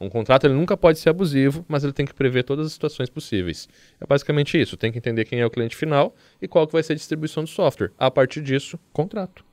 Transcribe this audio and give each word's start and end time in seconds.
Um 0.00 0.08
contrato 0.08 0.46
ele 0.46 0.54
nunca 0.54 0.76
pode 0.76 0.98
ser 0.98 1.10
abusivo, 1.10 1.64
mas 1.66 1.82
ele 1.82 1.92
tem 1.92 2.06
que 2.06 2.14
prever 2.14 2.44
todas 2.44 2.66
as 2.66 2.72
situações 2.72 3.10
possíveis. 3.10 3.68
É 4.00 4.06
basicamente 4.06 4.60
isso. 4.60 4.76
Tem 4.76 4.92
que 4.92 4.98
entender 4.98 5.24
quem 5.24 5.40
é 5.40 5.46
o 5.46 5.50
cliente 5.50 5.74
final 5.74 6.14
e 6.40 6.46
qual 6.46 6.66
que 6.66 6.72
vai 6.72 6.82
ser 6.84 6.92
a 6.92 6.96
distribuição 6.96 7.42
do 7.42 7.50
software. 7.50 7.90
A 7.98 8.08
partir 8.08 8.40
disso, 8.40 8.78
contrato. 8.92 9.44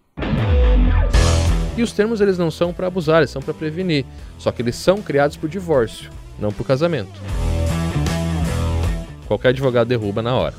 E 1.76 1.81
os 1.81 1.92
termos 1.92 2.21
eles 2.21 2.38
não 2.38 2.52
são 2.52 2.71
para 2.71 2.88
abusar, 2.88 3.18
eles 3.18 3.31
são 3.31 3.42
para 3.42 3.55
prevenir. 3.55 4.05
Só 4.38 4.52
que 4.52 4.62
eles 4.62 4.76
são 4.76 5.02
criados 5.02 5.36
por 5.36 5.50
divórcio, 5.50 6.12
não 6.40 6.52
por 6.52 6.66
casamento. 6.66 7.20
Qualquer 9.28 9.50
advogado 9.50 9.88
derruba 9.88 10.22
na 10.22 10.36
hora. 10.36 10.54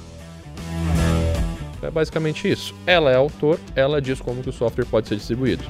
É 1.80 1.90
basicamente 1.90 2.50
isso. 2.50 2.74
Ela 2.84 3.12
é 3.12 3.14
autor, 3.14 3.60
ela 3.76 4.02
diz 4.02 4.20
como 4.20 4.42
que 4.42 4.50
o 4.50 4.52
software 4.52 4.86
pode 4.86 5.06
ser 5.06 5.14
distribuído. 5.14 5.62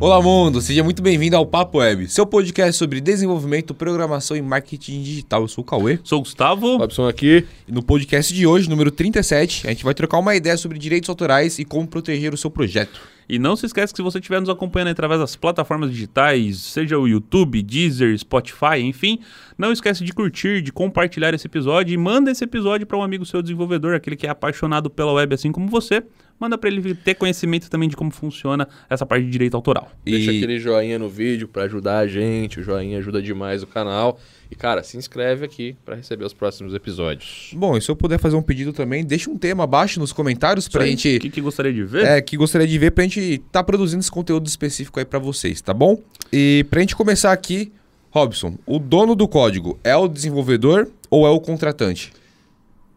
Olá, 0.00 0.22
mundo! 0.22 0.60
Seja 0.60 0.84
muito 0.84 1.02
bem-vindo 1.02 1.36
ao 1.36 1.44
Papo 1.44 1.78
Web, 1.78 2.06
seu 2.06 2.24
podcast 2.24 2.78
sobre 2.78 3.00
desenvolvimento, 3.00 3.74
programação 3.74 4.36
e 4.36 4.40
marketing 4.40 5.02
digital. 5.02 5.42
Eu 5.42 5.48
sou 5.48 5.64
o 5.64 5.66
Cauê. 5.66 5.98
Sou 6.04 6.20
o 6.20 6.22
Gustavo. 6.22 6.76
Robson 6.76 7.08
aqui. 7.08 7.44
E 7.66 7.72
no 7.72 7.82
podcast 7.82 8.32
de 8.32 8.46
hoje, 8.46 8.70
número 8.70 8.92
37, 8.92 9.66
a 9.66 9.70
gente 9.70 9.82
vai 9.82 9.94
trocar 9.94 10.18
uma 10.18 10.36
ideia 10.36 10.56
sobre 10.56 10.78
direitos 10.78 11.10
autorais 11.10 11.58
e 11.58 11.64
como 11.64 11.88
proteger 11.88 12.32
o 12.32 12.36
seu 12.36 12.48
projeto. 12.48 13.00
E 13.28 13.40
não 13.40 13.56
se 13.56 13.66
esqueça 13.66 13.92
que 13.92 13.96
se 13.96 14.02
você 14.02 14.18
estiver 14.18 14.38
nos 14.38 14.48
acompanhando 14.48 14.88
através 14.88 15.20
das 15.20 15.34
plataformas 15.34 15.90
digitais, 15.90 16.58
seja 16.58 16.96
o 16.96 17.08
YouTube, 17.08 17.60
Deezer, 17.60 18.16
Spotify, 18.16 18.78
enfim, 18.80 19.18
não 19.58 19.72
esquece 19.72 20.04
de 20.04 20.12
curtir, 20.12 20.62
de 20.62 20.70
compartilhar 20.70 21.34
esse 21.34 21.48
episódio 21.48 21.92
e 21.92 21.96
manda 21.96 22.30
esse 22.30 22.44
episódio 22.44 22.86
para 22.86 22.96
um 22.96 23.02
amigo 23.02 23.26
seu 23.26 23.42
desenvolvedor, 23.42 23.96
aquele 23.96 24.16
que 24.16 24.28
é 24.28 24.30
apaixonado 24.30 24.88
pela 24.88 25.12
web 25.12 25.34
assim 25.34 25.50
como 25.50 25.66
você. 25.66 26.04
Manda 26.38 26.56
para 26.56 26.70
ele 26.70 26.94
ter 26.94 27.14
conhecimento 27.14 27.68
também 27.68 27.88
de 27.88 27.96
como 27.96 28.10
funciona 28.10 28.68
essa 28.88 29.04
parte 29.04 29.24
de 29.24 29.30
direito 29.30 29.56
autoral. 29.56 29.90
E... 30.06 30.12
Deixa 30.12 30.30
aquele 30.30 30.58
joinha 30.60 30.98
no 30.98 31.08
vídeo 31.08 31.48
para 31.48 31.64
ajudar 31.64 31.98
a 31.98 32.06
gente, 32.06 32.60
o 32.60 32.62
joinha 32.62 32.98
ajuda 32.98 33.20
demais 33.20 33.62
o 33.62 33.66
canal. 33.66 34.20
E 34.50 34.54
cara, 34.54 34.82
se 34.82 34.96
inscreve 34.96 35.44
aqui 35.44 35.76
para 35.84 35.96
receber 35.96 36.24
os 36.24 36.32
próximos 36.32 36.72
episódios. 36.74 37.50
Bom, 37.54 37.76
e 37.76 37.82
se 37.82 37.90
eu 37.90 37.96
puder 37.96 38.18
fazer 38.18 38.36
um 38.36 38.42
pedido 38.42 38.72
também, 38.72 39.04
deixa 39.04 39.30
um 39.30 39.36
tema 39.36 39.64
abaixo 39.64 40.00
nos 40.00 40.12
comentários 40.12 40.68
pra 40.68 40.86
gente. 40.86 41.16
O 41.16 41.20
que, 41.20 41.30
que 41.30 41.40
gostaria 41.40 41.72
de 41.72 41.84
ver? 41.84 42.06
É, 42.06 42.20
que 42.22 42.36
gostaria 42.36 42.66
de 42.66 42.78
ver 42.78 42.92
pra 42.92 43.04
gente 43.04 43.20
estar 43.20 43.44
tá 43.52 43.64
produzindo 43.64 44.00
esse 44.00 44.10
conteúdo 44.10 44.46
específico 44.46 44.98
aí 44.98 45.04
para 45.04 45.18
vocês, 45.18 45.60
tá 45.60 45.74
bom? 45.74 46.00
E 46.32 46.64
pra 46.70 46.80
gente 46.80 46.96
começar 46.96 47.32
aqui, 47.32 47.72
Robson, 48.10 48.56
o 48.64 48.78
dono 48.78 49.14
do 49.14 49.28
código 49.28 49.78
é 49.84 49.94
o 49.94 50.08
desenvolvedor 50.08 50.88
ou 51.10 51.26
é 51.26 51.30
o 51.30 51.40
contratante? 51.40 52.12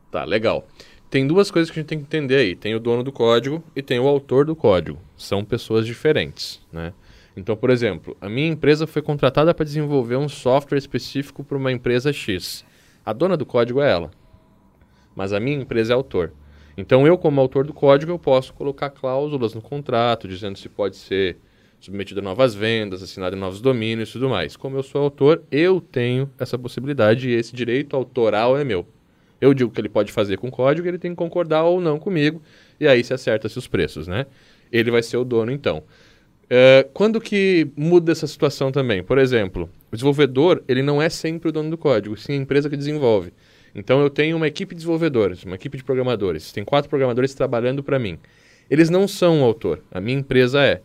Tá, 0.09 0.23
legal. 0.23 0.67
Tem 1.11 1.27
duas 1.27 1.51
coisas 1.51 1.69
que 1.69 1.77
a 1.77 1.81
gente 1.81 1.89
tem 1.89 1.97
que 1.97 2.05
entender 2.05 2.37
aí. 2.37 2.55
Tem 2.55 2.73
o 2.73 2.79
dono 2.79 3.03
do 3.03 3.11
código 3.11 3.61
e 3.75 3.81
tem 3.81 3.99
o 3.99 4.07
autor 4.07 4.45
do 4.45 4.55
código. 4.55 4.97
São 5.17 5.43
pessoas 5.43 5.85
diferentes, 5.85 6.61
né? 6.71 6.93
Então, 7.35 7.53
por 7.53 7.69
exemplo, 7.69 8.15
a 8.21 8.29
minha 8.29 8.47
empresa 8.47 8.87
foi 8.87 9.01
contratada 9.01 9.53
para 9.53 9.65
desenvolver 9.65 10.15
um 10.15 10.29
software 10.29 10.77
específico 10.77 11.43
para 11.43 11.57
uma 11.57 11.69
empresa 11.69 12.13
X. 12.13 12.63
A 13.05 13.11
dona 13.11 13.35
do 13.35 13.45
código 13.45 13.81
é 13.81 13.91
ela, 13.91 14.09
mas 15.13 15.33
a 15.33 15.39
minha 15.41 15.57
empresa 15.57 15.91
é 15.91 15.95
autor. 15.95 16.31
Então, 16.77 17.05
eu, 17.05 17.17
como 17.17 17.41
autor 17.41 17.65
do 17.65 17.73
código, 17.73 18.13
eu 18.13 18.19
posso 18.19 18.53
colocar 18.53 18.89
cláusulas 18.89 19.53
no 19.53 19.61
contrato, 19.61 20.29
dizendo 20.29 20.57
se 20.57 20.69
pode 20.69 20.95
ser 20.95 21.35
submetido 21.77 22.21
a 22.21 22.23
novas 22.23 22.55
vendas, 22.55 23.03
assinado 23.03 23.35
em 23.35 23.39
novos 23.39 23.59
domínios 23.59 24.07
e 24.09 24.13
tudo 24.13 24.29
mais. 24.29 24.55
Como 24.55 24.77
eu 24.77 24.83
sou 24.83 25.01
autor, 25.01 25.43
eu 25.51 25.81
tenho 25.81 26.31
essa 26.39 26.57
possibilidade 26.57 27.27
e 27.27 27.33
esse 27.33 27.53
direito 27.53 27.97
autoral 27.97 28.57
é 28.57 28.63
meu. 28.63 28.87
Eu 29.41 29.53
digo 29.55 29.71
que 29.71 29.81
ele 29.81 29.89
pode 29.89 30.11
fazer 30.11 30.37
com 30.37 30.47
o 30.47 30.51
código, 30.51 30.87
ele 30.87 30.99
tem 30.99 31.11
que 31.11 31.17
concordar 31.17 31.63
ou 31.63 31.81
não 31.81 31.97
comigo, 31.97 32.41
e 32.79 32.87
aí 32.87 33.03
se 33.03 33.13
acerta-se 33.13 33.57
os 33.57 33.67
preços, 33.67 34.07
né? 34.07 34.27
Ele 34.71 34.91
vai 34.91 35.01
ser 35.01 35.17
o 35.17 35.25
dono, 35.25 35.51
então. 35.51 35.83
Uh, 36.51 36.87
quando 36.93 37.19
que 37.19 37.69
muda 37.75 38.11
essa 38.11 38.27
situação 38.27 38.71
também? 38.71 39.01
Por 39.01 39.17
exemplo, 39.17 39.69
o 39.91 39.95
desenvolvedor 39.95 40.61
ele 40.67 40.83
não 40.83 41.01
é 41.01 41.09
sempre 41.09 41.49
o 41.49 41.51
dono 41.51 41.69
do 41.69 41.77
código, 41.77 42.15
sim 42.17 42.33
a 42.33 42.35
empresa 42.35 42.69
que 42.69 42.77
desenvolve. 42.77 43.33
Então 43.73 44.01
eu 44.01 44.09
tenho 44.09 44.35
uma 44.35 44.47
equipe 44.47 44.75
de 44.75 44.79
desenvolvedores, 44.79 45.43
uma 45.43 45.55
equipe 45.55 45.77
de 45.77 45.83
programadores. 45.83 46.51
Tem 46.51 46.63
quatro 46.63 46.89
programadores 46.89 47.33
trabalhando 47.33 47.81
para 47.81 47.97
mim. 47.97 48.19
Eles 48.69 48.89
não 48.89 49.07
são 49.07 49.41
o 49.41 49.45
autor, 49.45 49.81
a 49.89 50.01
minha 50.01 50.19
empresa 50.19 50.61
é, 50.61 50.81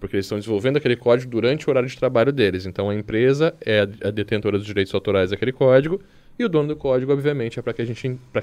porque 0.00 0.16
eles 0.16 0.24
estão 0.24 0.38
desenvolvendo 0.38 0.78
aquele 0.78 0.96
código 0.96 1.30
durante 1.30 1.66
o 1.66 1.70
horário 1.70 1.88
de 1.88 1.96
trabalho 1.98 2.32
deles. 2.32 2.64
Então 2.64 2.88
a 2.88 2.94
empresa 2.94 3.54
é 3.60 3.80
a 3.80 4.10
detentora 4.10 4.56
dos 4.56 4.66
direitos 4.66 4.94
autorais 4.94 5.30
daquele 5.30 5.52
código 5.52 6.00
e 6.40 6.44
o 6.44 6.48
dono 6.48 6.68
do 6.68 6.76
código, 6.76 7.12
obviamente, 7.12 7.58
é 7.58 7.62
para 7.62 7.72
que 7.72 7.84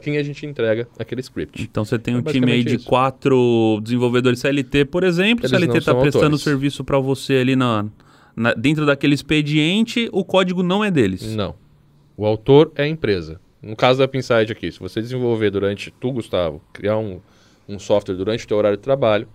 quem 0.01 0.17
a 0.17 0.23
gente 0.23 0.45
entrega 0.45 0.87
aquele 0.99 1.21
script. 1.21 1.61
Então 1.61 1.83
você 1.83 1.97
tem 1.97 2.15
um 2.15 2.19
é 2.19 2.31
time 2.31 2.51
aí 2.51 2.63
de 2.63 2.75
isso. 2.75 2.85
quatro 2.85 3.79
desenvolvedores 3.83 4.39
CLT, 4.39 4.85
por 4.85 5.03
exemplo. 5.03 5.45
Eles 5.45 5.51
o 5.51 5.55
CLT 5.55 5.77
está 5.79 5.95
prestando 5.95 6.25
autores. 6.25 6.41
serviço 6.43 6.83
para 6.83 6.99
você 6.99 7.37
ali 7.37 7.55
na, 7.55 7.85
na, 8.35 8.53
dentro 8.53 8.85
daquele 8.85 9.15
expediente, 9.15 10.07
o 10.11 10.23
código 10.23 10.61
não 10.61 10.83
é 10.83 10.91
deles. 10.91 11.35
Não. 11.35 11.55
O 12.15 12.25
autor 12.25 12.71
é 12.75 12.83
a 12.83 12.87
empresa. 12.87 13.41
No 13.61 13.75
caso 13.75 13.99
da 13.99 14.07
Pinside 14.07 14.51
aqui, 14.51 14.71
se 14.71 14.79
você 14.79 15.01
desenvolver 15.01 15.49
durante, 15.49 15.91
tu, 15.99 16.11
Gustavo, 16.11 16.61
criar 16.71 16.97
um, 16.97 17.19
um 17.67 17.79
software 17.79 18.15
durante 18.15 18.45
o 18.45 18.47
teu 18.47 18.57
horário 18.57 18.77
de 18.77 18.83
trabalho, 18.83 19.27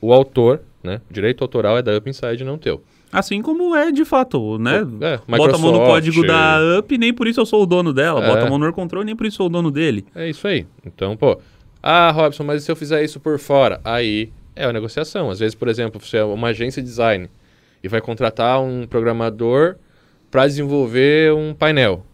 o 0.00 0.12
autor, 0.12 0.60
né, 0.82 1.00
o 1.10 1.12
direito 1.12 1.42
autoral 1.42 1.78
é 1.78 1.82
da 1.82 1.96
Upside, 1.96 2.44
não 2.44 2.58
teu. 2.58 2.82
Assim 3.12 3.42
como 3.42 3.76
é 3.76 3.92
de 3.92 4.06
fato, 4.06 4.58
né? 4.58 4.78
É, 5.02 5.20
Bota 5.36 5.56
a 5.56 5.58
mão 5.58 5.70
no 5.70 5.80
código 5.80 6.26
da 6.26 6.58
Up, 6.78 6.96
nem 6.96 7.12
por 7.12 7.26
isso 7.26 7.38
eu 7.38 7.44
sou 7.44 7.62
o 7.62 7.66
dono 7.66 7.92
dela. 7.92 8.24
É. 8.24 8.26
Bota 8.26 8.46
a 8.46 8.48
mão 8.48 8.58
no 8.58 8.64
Air 8.64 8.72
Control, 8.72 9.04
nem 9.04 9.14
por 9.14 9.26
isso 9.26 9.34
eu 9.34 9.38
sou 9.38 9.46
o 9.46 9.50
dono 9.50 9.70
dele. 9.70 10.06
É 10.14 10.30
isso 10.30 10.48
aí. 10.48 10.66
Então, 10.84 11.14
pô. 11.14 11.38
Ah, 11.82 12.10
Robson, 12.10 12.42
mas 12.42 12.62
e 12.62 12.64
se 12.64 12.72
eu 12.72 12.76
fizer 12.76 13.04
isso 13.04 13.20
por 13.20 13.38
fora? 13.38 13.80
Aí 13.84 14.32
é 14.56 14.64
a 14.64 14.72
negociação. 14.72 15.28
Às 15.28 15.40
vezes, 15.40 15.54
por 15.54 15.68
exemplo, 15.68 16.00
você 16.00 16.16
é 16.16 16.24
uma 16.24 16.48
agência 16.48 16.80
de 16.80 16.88
design 16.88 17.28
e 17.82 17.88
vai 17.88 18.00
contratar 18.00 18.62
um 18.62 18.86
programador 18.86 19.76
para 20.30 20.46
desenvolver 20.46 21.34
um 21.34 21.52
painel. 21.52 22.06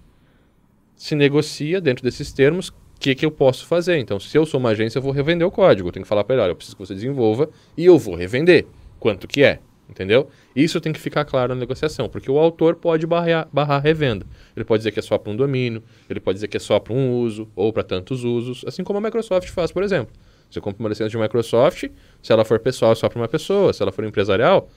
Se 0.96 1.14
negocia 1.14 1.80
dentro 1.80 2.02
desses 2.02 2.32
termos 2.32 2.70
o 2.70 2.74
que, 2.98 3.14
que 3.14 3.24
eu 3.24 3.30
posso 3.30 3.66
fazer. 3.66 3.98
Então, 3.98 4.18
se 4.18 4.36
eu 4.36 4.44
sou 4.44 4.58
uma 4.58 4.70
agência, 4.70 4.98
eu 4.98 5.02
vou 5.02 5.12
revender 5.12 5.46
o 5.46 5.50
código. 5.50 5.88
Eu 5.88 5.92
tenho 5.92 6.02
que 6.02 6.08
falar 6.08 6.24
para 6.24 6.34
ele, 6.34 6.42
olha, 6.42 6.50
eu 6.50 6.56
preciso 6.56 6.76
que 6.76 6.84
você 6.84 6.94
desenvolva 6.94 7.48
e 7.76 7.84
eu 7.84 7.96
vou 7.96 8.16
revender. 8.16 8.66
Quanto 8.98 9.28
que 9.28 9.44
é? 9.44 9.60
Entendeu? 9.88 10.28
Isso 10.58 10.80
tem 10.80 10.92
que 10.92 10.98
ficar 10.98 11.24
claro 11.24 11.54
na 11.54 11.60
negociação, 11.60 12.08
porque 12.08 12.28
o 12.28 12.36
autor 12.36 12.74
pode 12.74 13.06
barrar, 13.06 13.48
barrar 13.52 13.78
revenda. 13.78 14.26
Ele 14.56 14.64
pode 14.64 14.80
dizer 14.80 14.90
que 14.90 14.98
é 14.98 15.02
só 15.02 15.16
para 15.16 15.32
um 15.32 15.36
domínio, 15.36 15.84
ele 16.10 16.18
pode 16.18 16.34
dizer 16.34 16.48
que 16.48 16.56
é 16.56 16.60
só 16.60 16.80
para 16.80 16.92
um 16.92 17.12
uso 17.20 17.48
ou 17.54 17.72
para 17.72 17.84
tantos 17.84 18.24
usos, 18.24 18.64
assim 18.66 18.82
como 18.82 18.98
a 18.98 19.00
Microsoft 19.00 19.48
faz, 19.50 19.70
por 19.70 19.84
exemplo. 19.84 20.12
Você 20.50 20.60
compra 20.60 20.82
uma 20.82 20.88
licença 20.88 21.10
de 21.10 21.16
Microsoft, 21.16 21.84
se 22.20 22.32
ela 22.32 22.44
for 22.44 22.58
pessoal, 22.58 22.90
é 22.90 22.94
só 22.96 23.08
para 23.08 23.20
uma 23.20 23.28
pessoa, 23.28 23.72
se 23.72 23.80
ela 23.80 23.92
for 23.92 24.04
empresarial, 24.04 24.68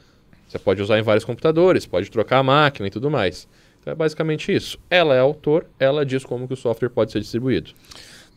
você 0.47 0.59
pode 0.59 0.80
usar 0.84 1.00
em 1.00 1.02
vários 1.02 1.25
computadores, 1.25 1.88
pode 1.88 2.12
trocar 2.12 2.38
a 2.38 2.44
máquina 2.44 2.88
e 2.88 2.91
tudo 2.91 3.09
mais. 3.09 3.47
Então 3.80 3.91
é 3.91 3.96
basicamente 3.96 4.53
isso. 4.53 4.78
Ela 4.88 5.16
é 5.16 5.20
autor, 5.20 5.66
ela 5.80 6.06
diz 6.06 6.24
como 6.24 6.47
que 6.47 6.53
o 6.53 6.58
software 6.58 6.90
pode 6.90 7.12
ser 7.12 7.22
distribuído. 7.22 7.72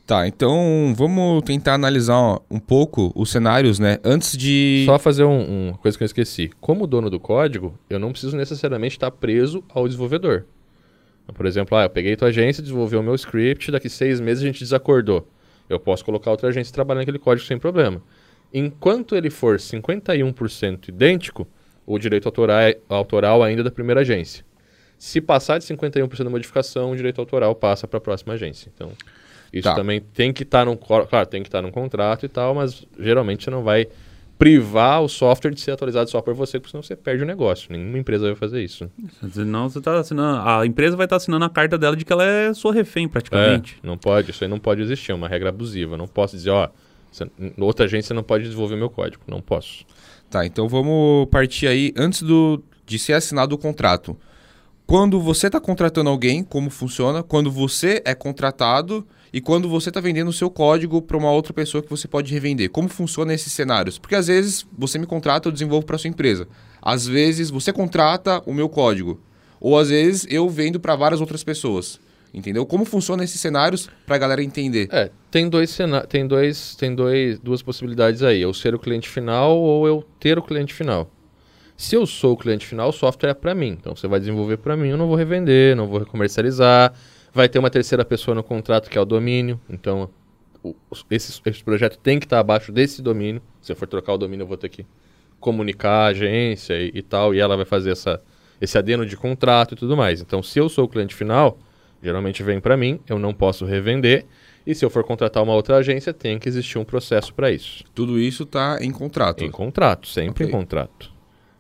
Tá, 0.06 0.28
então 0.28 0.92
vamos 0.94 1.42
tentar 1.44 1.75
analisar 1.75 2.38
um 2.50 2.59
pouco 2.59 3.10
os 3.15 3.31
cenários, 3.31 3.78
né? 3.78 3.98
Antes 4.04 4.37
de. 4.37 4.82
Só 4.84 4.98
fazer 4.98 5.25
uma 5.25 5.38
um, 5.38 5.72
coisa 5.81 5.97
que 5.97 6.04
eu 6.04 6.06
esqueci. 6.06 6.50
Como 6.60 6.87
dono 6.87 7.09
do 7.09 7.19
código, 7.19 7.78
eu 7.88 7.98
não 7.98 8.12
preciso 8.12 8.37
necessariamente 8.37 8.97
estar 8.97 9.10
preso 9.10 9.65
ao 9.70 9.87
desenvolvedor. 9.87 10.44
Por 11.32 11.47
exemplo, 11.47 11.78
ah, 11.78 11.84
eu 11.84 11.91
peguei 11.91 12.16
tua 12.16 12.28
agência, 12.28 12.62
desenvolveu 12.62 13.00
o 13.00 13.03
meu 13.03 13.15
script, 13.15 13.70
daqui 13.70 13.88
seis 13.88 14.20
meses 14.20 14.42
a 14.42 14.47
gente 14.47 14.59
desacordou. 14.59 15.26
Eu 15.70 15.81
posso 15.81 16.04
colocar 16.04 16.31
outra 16.31 16.50
agência 16.50 16.75
trabalhando 16.75 17.00
naquele 17.00 17.19
código 17.19 17.47
sem 17.47 17.59
problema. 17.59 18.03
Enquanto 18.53 19.16
ele 19.16 19.31
for 19.31 19.56
51% 19.56 20.88
idêntico, 20.91 21.47
o 21.86 21.98
direito 21.98 22.31
autoral 22.91 23.42
ainda 23.42 23.62
é 23.62 23.65
da 23.65 23.71
primeira 23.71 24.03
agência. 24.03 24.44
Se 24.98 25.19
passar 25.19 25.59
de 25.59 25.65
51% 25.65 26.25
da 26.25 26.31
modificação, 26.31 26.91
o 26.91 26.97
direito 26.97 27.22
autoral 27.22 27.54
passa 27.54 27.88
para 27.88 27.97
a 27.97 28.03
próxima 28.03 28.34
agência. 28.34 28.71
Então. 28.75 28.92
Isso 29.54 29.62
tá. 29.69 29.75
também 29.75 30.00
tem 30.00 30.32
que 30.32 30.42
estar 30.42 30.60
tá 30.60 30.65
num, 30.65 30.76
claro, 30.76 31.26
tem 31.26 31.41
que 31.41 31.48
estar 31.48 31.59
tá 31.59 31.62
num 31.62 31.70
contrato 31.70 32.26
e 32.26 32.28
tal, 32.28 32.56
mas 32.56 32.84
geralmente 32.98 33.44
você 33.44 33.50
não 33.50 33.62
vai 33.62 33.87
privar 34.37 35.00
o 35.00 35.09
software 35.09 35.53
de 35.53 35.60
ser 35.60 35.70
atualizado 35.70 36.10
só 36.10 36.20
por 36.20 36.34
você, 36.34 36.59
porque 36.59 36.72
senão 36.72 36.82
você 36.82 36.97
perde 36.97 37.22
o 37.22 37.26
negócio. 37.26 37.70
Nenhuma 37.70 37.97
empresa 37.98 38.26
vai 38.26 38.34
fazer 38.34 38.62
isso. 38.65 38.91
Senão 39.30 39.68
você 39.68 39.80
tá 39.80 39.97
assinando. 39.98 40.48
A 40.48 40.66
empresa 40.66 40.97
vai 40.97 41.06
estar 41.06 41.15
tá 41.15 41.18
assinando 41.18 41.45
a 41.45 41.48
carta 41.48 41.78
dela 41.78 41.95
de 41.97 42.04
que 42.04 42.12
ela 42.12 42.24
é 42.24 42.53
sua 42.53 42.74
refém, 42.74 43.09
praticamente. 43.09 43.78
É, 43.83 43.86
não 43.86 43.97
pode, 43.97 44.33
isso 44.33 44.42
aí 44.42 44.51
não 44.51 44.59
pode 44.59 44.83
existir, 44.83 45.12
é 45.12 45.15
uma 45.15 45.28
regra 45.28 45.51
abusiva. 45.51 45.97
Não 45.97 46.09
posso 46.09 46.36
dizer, 46.36 46.50
ó, 46.50 46.68
você, 47.12 47.30
outra 47.59 47.86
agência 47.86 48.12
não 48.12 48.24
pode 48.24 48.42
desenvolver 48.42 48.74
meu 48.74 48.91
código. 48.91 49.22
Não 49.28 49.41
posso. 49.41 49.84
Tá, 50.28 50.45
então 50.45 50.68
vamos 50.68 51.28
partir 51.30 51.68
aí 51.68 51.92
antes 51.97 52.22
do, 52.22 52.60
de 52.84 52.98
ser 52.98 53.12
assinado 53.12 53.54
o 53.54 53.59
contrato. 53.59 54.16
Quando 54.84 55.21
você 55.21 55.47
está 55.47 55.60
contratando 55.60 56.10
alguém, 56.10 56.42
como 56.42 56.71
funciona? 56.71 57.22
Quando 57.22 57.53
você 57.53 58.03
é 58.04 58.15
contratado 58.15 59.07
e 59.34 59.41
quando 59.41 59.69
você 59.69 59.91
está 59.91 60.01
vendendo 60.01 60.28
o 60.28 60.33
seu 60.33 60.48
código 60.48 61.03
para 61.03 61.16
uma 61.16 61.33
outra 61.33 61.53
pessoa 61.53 61.83
que 61.83 61.91
você 61.91 62.07
pode 62.07 62.33
revender. 62.33 62.71
Como 62.71 62.89
funciona 62.89 63.34
esses 63.34 63.53
cenários? 63.53 63.98
Porque 63.98 64.15
às 64.15 64.28
vezes 64.28 64.65
você 64.78 64.97
me 64.97 65.07
contrata, 65.07 65.48
eu 65.48 65.53
desenvolvo 65.53 65.84
para 65.84 65.98
sua 65.98 66.09
empresa. 66.09 66.47
Às 66.81 67.04
vezes 67.04 67.51
você 67.51 67.72
contrata 67.72 68.41
o 68.47 68.54
meu 68.54 68.69
código. 68.69 69.21
Ou 69.60 69.77
às 69.77 69.89
vezes 69.89 70.25
eu 70.31 70.48
vendo 70.48 70.78
para 70.78 70.95
várias 70.95 71.21
outras 71.21 71.42
pessoas. 71.42 71.98
Entendeu? 72.33 72.65
Como 72.65 72.84
funciona 72.84 73.25
esses 73.25 73.41
cenários 73.41 73.91
para 74.07 74.15
a 74.15 74.19
galera 74.21 74.41
entender? 74.41 74.86
É, 74.92 75.10
tem 75.33 75.48
dois 75.48 75.77
tem 76.09 76.28
dois 76.28 76.77
tem 76.77 76.95
dois 76.95 77.36
duas 77.41 77.60
possibilidades 77.60 78.22
aí, 78.22 78.41
eu 78.41 78.54
ser 78.54 78.72
o 78.72 78.78
cliente 78.78 79.09
final 79.09 79.59
ou 79.59 79.89
eu 79.89 80.04
ter 80.21 80.39
o 80.39 80.42
cliente 80.42 80.72
final. 80.72 81.10
Se 81.77 81.97
eu 81.97 82.07
sou 82.07 82.34
o 82.34 82.36
cliente 82.36 82.65
final, 82.65 82.91
o 82.91 82.92
software 82.92 83.31
é 83.31 83.34
para 83.34 83.53
mim. 83.53 83.77
Então 83.81 83.97
você 83.97 84.07
vai 84.07 84.21
desenvolver 84.21 84.59
para 84.59 84.77
mim, 84.77 84.91
eu 84.91 84.97
não 84.97 85.09
vou 85.09 85.16
revender, 85.16 85.75
não 85.75 85.89
vou 85.89 86.07
comercializar. 86.07 86.95
Vai 87.34 87.48
ter 87.48 87.59
uma 87.59 87.69
terceira 87.69 88.04
pessoa 88.04 88.34
no 88.34 88.45
contrato 88.45 88.89
que 88.89 88.97
é 88.97 89.01
o 89.01 89.04
domínio. 89.04 89.60
Então 89.69 90.09
o, 90.65 90.75
esse, 91.10 91.41
esse 91.45 91.63
projeto 91.63 91.98
tem 91.98 92.19
que 92.19 92.25
estar 92.25 92.39
abaixo 92.39 92.72
desse 92.72 93.03
domínio. 93.03 93.42
Se 93.60 93.71
eu 93.71 93.77
for 93.77 93.86
trocar 93.86 94.15
o 94.15 94.19
domínio, 94.19 94.45
eu 94.45 94.48
vou 94.48 94.57
ter 94.57 94.71
que 94.71 94.86
comunicar 95.39 95.91
a 95.91 96.07
agência 96.07 96.75
e, 96.81 96.91
e 96.95 97.03
tal, 97.03 97.34
e 97.34 97.39
ela 97.39 97.54
vai 97.54 97.66
fazer 97.66 97.91
essa, 97.91 98.22
esse 98.59 98.78
adeno 98.78 99.04
de 99.04 99.16
contrato 99.16 99.75
e 99.75 99.77
tudo 99.77 99.95
mais. 99.95 100.22
Então, 100.22 100.42
se 100.42 100.59
eu 100.59 100.71
sou 100.71 100.86
o 100.86 100.89
cliente 100.89 101.15
final, 101.15 101.59
geralmente 102.03 102.42
vem 102.42 102.60
para 102.60 102.77
mim, 102.77 102.98
eu 103.07 103.19
não 103.19 103.34
posso 103.34 103.66
revender. 103.66 104.25
E 104.66 104.75
se 104.75 104.83
eu 104.83 104.89
for 104.89 105.04
contratar 105.04 105.42
uma 105.42 105.53
outra 105.53 105.77
agência, 105.77 106.15
tem 106.15 106.39
que 106.39 106.48
existir 106.48 106.78
um 106.78 106.84
processo 106.84 107.34
para 107.34 107.51
isso. 107.51 107.84
Tudo 107.95 108.19
isso 108.19 108.45
está 108.45 108.78
em 108.81 108.91
contrato. 108.91 109.45
Em 109.45 109.51
contrato, 109.51 110.09
sempre 110.09 110.45
okay. 110.45 110.47
em 110.47 110.51
contrato. 110.51 111.13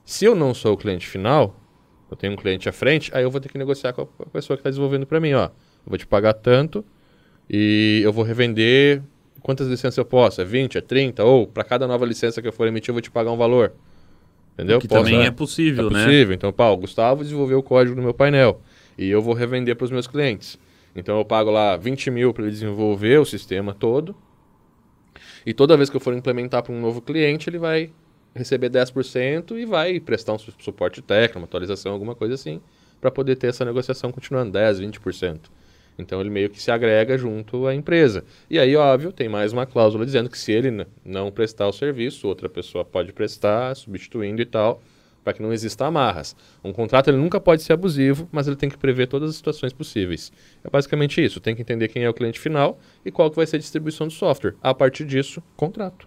Se 0.02 0.24
eu 0.24 0.34
não 0.34 0.54
sou 0.54 0.72
o 0.72 0.76
cliente 0.76 1.06
final, 1.06 1.54
eu 2.10 2.16
tenho 2.16 2.32
um 2.32 2.36
cliente 2.36 2.66
à 2.66 2.72
frente, 2.72 3.10
aí 3.14 3.22
eu 3.22 3.30
vou 3.30 3.40
ter 3.40 3.50
que 3.50 3.58
negociar 3.58 3.92
com 3.92 4.02
a 4.02 4.26
pessoa 4.26 4.56
que 4.56 4.60
está 4.60 4.70
desenvolvendo 4.70 5.06
para 5.06 5.20
mim, 5.20 5.34
ó. 5.34 5.50
Eu 5.84 5.90
vou 5.90 5.98
te 5.98 6.06
pagar 6.06 6.34
tanto 6.34 6.84
e 7.48 8.00
eu 8.02 8.12
vou 8.12 8.24
revender 8.24 9.02
quantas 9.40 9.68
licenças 9.68 9.98
eu 9.98 10.04
posso? 10.04 10.40
É 10.40 10.44
20, 10.44 10.78
é 10.78 10.80
30? 10.80 11.22
Ou 11.22 11.46
para 11.46 11.62
cada 11.62 11.86
nova 11.86 12.06
licença 12.06 12.40
que 12.40 12.48
eu 12.48 12.52
for 12.52 12.66
emitir, 12.66 12.90
eu 12.90 12.94
vou 12.94 13.02
te 13.02 13.10
pagar 13.10 13.30
um 13.30 13.36
valor. 13.36 13.72
Entendeu? 14.54 14.80
Que 14.80 14.88
posso, 14.88 15.04
também 15.04 15.22
é, 15.22 15.26
é 15.26 15.30
possível, 15.30 15.88
é 15.88 15.92
né? 15.92 16.00
É 16.00 16.04
possível. 16.04 16.34
Então, 16.34 16.52
pá, 16.52 16.70
o 16.70 16.76
Gustavo 16.76 17.22
desenvolveu 17.22 17.58
o 17.58 17.62
código 17.62 17.94
no 17.94 18.02
meu 18.02 18.14
painel 18.14 18.60
e 18.96 19.08
eu 19.08 19.20
vou 19.20 19.34
revender 19.34 19.76
para 19.76 19.84
os 19.84 19.90
meus 19.90 20.06
clientes. 20.06 20.58
Então, 20.96 21.18
eu 21.18 21.24
pago 21.24 21.50
lá 21.50 21.76
20 21.76 22.10
mil 22.10 22.32
para 22.32 22.44
ele 22.44 22.52
desenvolver 22.52 23.18
o 23.18 23.24
sistema 23.24 23.74
todo. 23.74 24.14
E 25.44 25.52
toda 25.52 25.76
vez 25.76 25.90
que 25.90 25.96
eu 25.96 26.00
for 26.00 26.14
implementar 26.14 26.62
para 26.62 26.72
um 26.72 26.80
novo 26.80 27.02
cliente, 27.02 27.50
ele 27.50 27.58
vai 27.58 27.90
receber 28.34 28.70
10% 28.70 29.58
e 29.58 29.66
vai 29.66 30.00
prestar 30.00 30.32
um 30.32 30.38
suporte 30.38 31.02
técnico, 31.02 31.38
uma 31.38 31.44
atualização, 31.44 31.92
alguma 31.92 32.14
coisa 32.14 32.34
assim, 32.34 32.60
para 33.00 33.10
poder 33.10 33.36
ter 33.36 33.48
essa 33.48 33.64
negociação 33.64 34.10
continuando 34.10 34.52
10, 34.52 34.80
20%. 34.80 35.40
Então 35.98 36.20
ele 36.20 36.30
meio 36.30 36.50
que 36.50 36.60
se 36.60 36.70
agrega 36.70 37.16
junto 37.16 37.66
à 37.66 37.74
empresa. 37.74 38.24
E 38.50 38.58
aí, 38.58 38.74
óbvio, 38.74 39.12
tem 39.12 39.28
mais 39.28 39.52
uma 39.52 39.64
cláusula 39.64 40.04
dizendo 40.04 40.28
que 40.28 40.38
se 40.38 40.52
ele 40.52 40.86
não 41.04 41.30
prestar 41.30 41.68
o 41.68 41.72
serviço, 41.72 42.26
outra 42.26 42.48
pessoa 42.48 42.84
pode 42.84 43.12
prestar, 43.12 43.74
substituindo 43.76 44.42
e 44.42 44.44
tal, 44.44 44.82
para 45.22 45.32
que 45.32 45.42
não 45.42 45.52
exista 45.52 45.86
amarras. 45.86 46.36
Um 46.62 46.72
contrato 46.72 47.08
ele 47.08 47.16
nunca 47.16 47.40
pode 47.40 47.62
ser 47.62 47.72
abusivo, 47.72 48.28
mas 48.30 48.46
ele 48.46 48.56
tem 48.56 48.68
que 48.68 48.76
prever 48.76 49.06
todas 49.06 49.30
as 49.30 49.36
situações 49.36 49.72
possíveis. 49.72 50.30
É 50.62 50.68
basicamente 50.68 51.24
isso. 51.24 51.40
Tem 51.40 51.54
que 51.54 51.62
entender 51.62 51.88
quem 51.88 52.04
é 52.04 52.10
o 52.10 52.14
cliente 52.14 52.38
final 52.38 52.78
e 53.04 53.10
qual 53.10 53.30
que 53.30 53.36
vai 53.36 53.46
ser 53.46 53.56
a 53.56 53.58
distribuição 53.58 54.06
do 54.06 54.12
software. 54.12 54.54
A 54.62 54.74
partir 54.74 55.04
disso, 55.04 55.42
contrato. 55.56 56.06